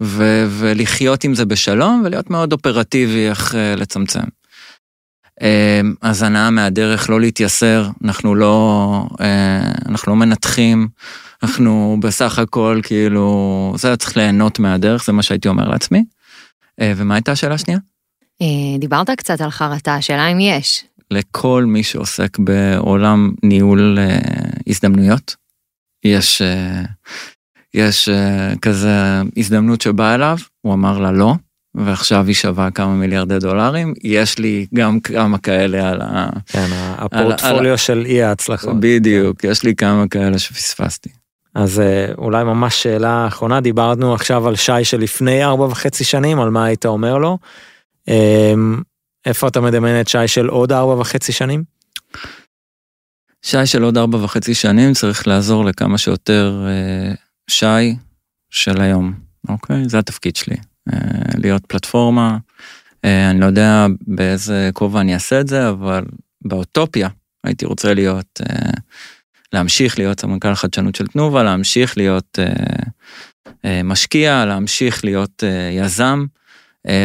ו- 0.03 0.45
ולחיות 0.49 1.23
עם 1.23 1.35
זה 1.35 1.45
בשלום 1.45 2.01
ולהיות 2.05 2.29
מאוד 2.29 2.53
אופרטיבי 2.53 3.29
איך 3.29 3.51
uh, 3.51 3.79
לצמצם. 3.79 4.23
Uh, 5.39 5.43
אז 6.01 6.23
הנאה 6.23 6.49
מהדרך 6.49 7.09
לא 7.09 7.21
להתייסר, 7.21 7.89
אנחנו 8.03 8.35
לא, 8.35 9.05
uh, 9.11 9.21
אנחנו 9.89 10.11
לא 10.11 10.15
מנתחים, 10.15 10.87
אנחנו 11.43 11.97
בסך 12.01 12.39
הכל 12.39 12.79
כאילו, 12.83 13.73
זה 13.77 13.97
צריך 13.97 14.17
ליהנות 14.17 14.59
מהדרך, 14.59 15.05
זה 15.05 15.11
מה 15.11 15.23
שהייתי 15.23 15.47
אומר 15.47 15.67
לעצמי. 15.67 16.03
Uh, 16.81 16.83
ומה 16.95 17.15
הייתה 17.15 17.31
השאלה 17.31 17.55
השנייה? 17.55 17.79
דיברת 18.79 19.09
קצת 19.09 19.41
על 19.41 19.49
חרטה, 19.49 19.95
השאלה 19.95 20.27
אם 20.27 20.39
יש. 20.39 20.83
לכל 21.11 21.65
מי 21.67 21.83
שעוסק 21.83 22.39
בעולם 22.39 23.31
ניהול 23.43 23.97
הזדמנויות. 24.67 25.35
יש, 26.03 26.41
יש 27.73 28.09
אה, 28.09 28.53
כזה 28.61 29.21
הזדמנות 29.37 29.81
שבאה 29.81 30.15
אליו, 30.15 30.37
הוא 30.61 30.73
אמר 30.73 30.99
לה 30.99 31.11
לא, 31.11 31.33
ועכשיו 31.75 32.25
היא 32.25 32.35
שווה 32.35 32.71
כמה 32.71 32.95
מיליארדי 32.95 33.39
דולרים, 33.39 33.93
יש 34.03 34.39
לי 34.39 34.65
גם 34.73 34.99
כמה 34.99 35.37
כאלה 35.37 35.89
על 35.89 36.01
ה... 36.01 36.29
כן, 36.47 36.67
הפורטפוליו 36.97 37.71
על, 37.71 37.77
של 37.77 38.03
אי 38.05 38.23
ההצלחות. 38.23 38.79
בדיוק, 38.79 39.43
יש 39.43 39.63
לי 39.63 39.75
כמה 39.75 40.07
כאלה 40.07 40.39
שפספסתי. 40.39 41.09
אז 41.55 41.81
אולי 42.17 42.43
ממש 42.43 42.83
שאלה 42.83 43.27
אחרונה, 43.27 43.61
דיברנו 43.61 44.13
עכשיו 44.13 44.47
על 44.47 44.55
שי 44.55 44.83
שלפני 44.83 45.43
ארבע 45.43 45.65
וחצי 45.65 46.03
שנים, 46.03 46.39
על 46.39 46.49
מה 46.49 46.65
היית 46.65 46.85
אומר 46.85 47.17
לו. 47.17 47.37
איפה 49.25 49.47
אתה 49.47 49.61
מדמיין 49.61 50.01
את 50.01 50.07
שי 50.07 50.27
של 50.27 50.47
עוד 50.47 50.71
ארבע 50.71 50.93
וחצי 50.93 51.31
שנים? 51.31 51.63
שי 53.41 53.65
של 53.65 53.83
עוד 53.83 53.97
ארבע 53.97 54.17
וחצי 54.17 54.53
שנים 54.53 54.93
צריך 54.93 55.27
לעזור 55.27 55.65
לכמה 55.65 55.97
שיותר 55.97 56.65
אה, 56.67 57.13
שי 57.49 57.95
של 58.49 58.81
היום, 58.81 59.13
אוקיי? 59.49 59.89
זה 59.89 59.99
התפקיד 59.99 60.35
שלי. 60.35 60.55
אה, 60.93 60.99
להיות 61.37 61.65
פלטפורמה, 61.65 62.37
אה, 63.05 63.29
אני 63.29 63.39
לא 63.39 63.45
יודע 63.45 63.85
באיזה 64.07 64.69
כובע 64.73 65.01
אני 65.01 65.13
אעשה 65.13 65.41
את 65.41 65.47
זה, 65.47 65.69
אבל 65.69 66.03
באוטופיה 66.41 67.09
הייתי 67.43 67.65
רוצה 67.65 67.93
להיות, 67.93 68.41
אה, 68.49 68.71
להמשיך 69.53 69.99
להיות 69.99 70.19
סמנכ"ל 70.19 70.55
חדשנות 70.55 70.95
של 70.95 71.07
תנובה, 71.07 71.43
להמשיך 71.43 71.97
להיות 71.97 72.39
משקיע, 73.83 74.45
להמשיך 74.45 75.05
להיות 75.05 75.43
יזם. 75.71 76.25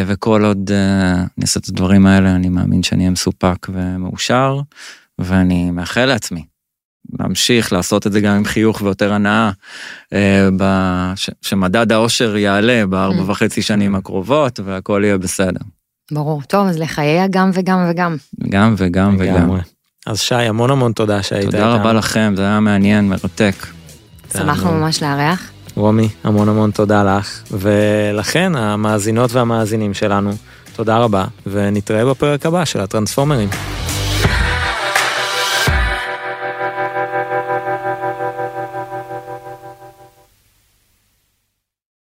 וכל 0.06 0.44
עוד 0.44 0.70
אני 0.72 1.42
אעשה 1.42 1.60
את 1.60 1.68
הדברים 1.68 2.06
האלה, 2.06 2.34
אני 2.34 2.48
מאמין 2.48 2.82
שאני 2.82 3.00
אהיה 3.00 3.10
מסופק 3.10 3.66
ומאושר, 3.68 4.60
ואני 5.18 5.70
מאחל 5.70 6.04
לעצמי 6.04 6.44
להמשיך 7.20 7.72
לעשות 7.72 8.06
את 8.06 8.12
זה 8.12 8.20
גם 8.20 8.36
עם 8.36 8.44
חיוך 8.44 8.82
ויותר 8.82 9.12
הנאה, 9.12 9.50
אה, 10.12 10.48
שמדד 11.42 11.92
האושר 11.92 12.36
יעלה 12.36 12.86
בארבע 12.86 13.22
mm. 13.22 13.30
וחצי 13.30 13.62
שנים 13.62 13.94
הקרובות 13.94 14.60
והכל 14.64 15.02
יהיה 15.04 15.18
בסדר. 15.18 15.60
ברור, 16.12 16.42
טוב, 16.42 16.68
אז 16.68 16.78
לחיי 16.78 17.28
גם 17.30 17.50
וגם 17.54 17.86
וגם. 17.90 18.16
גם 18.48 18.74
וגם 18.78 19.16
וגם. 19.18 19.56
אז 20.06 20.20
שי, 20.20 20.34
המון 20.34 20.70
המון 20.70 20.92
תודה 20.92 21.22
שהיית. 21.22 21.44
תודה 21.44 21.74
רבה 21.74 21.92
לכם, 21.92 22.32
זה 22.36 22.42
היה 22.42 22.60
מעניין, 22.60 23.08
מרתק. 23.08 23.54
שמחנו 24.32 24.72
ממש 24.72 25.02
לארח. 25.02 25.50
רומי, 25.76 26.08
המון 26.24 26.48
המון 26.48 26.70
תודה 26.70 27.04
לך, 27.04 27.42
ולכן 27.50 28.56
המאזינות 28.56 29.32
והמאזינים 29.32 29.94
שלנו, 29.94 30.30
תודה 30.76 30.98
רבה, 30.98 31.24
ונתראה 31.46 32.04
בפרק 32.04 32.46
הבא 32.46 32.64
של 32.64 32.80
הטרנספורמרים. 32.80 33.48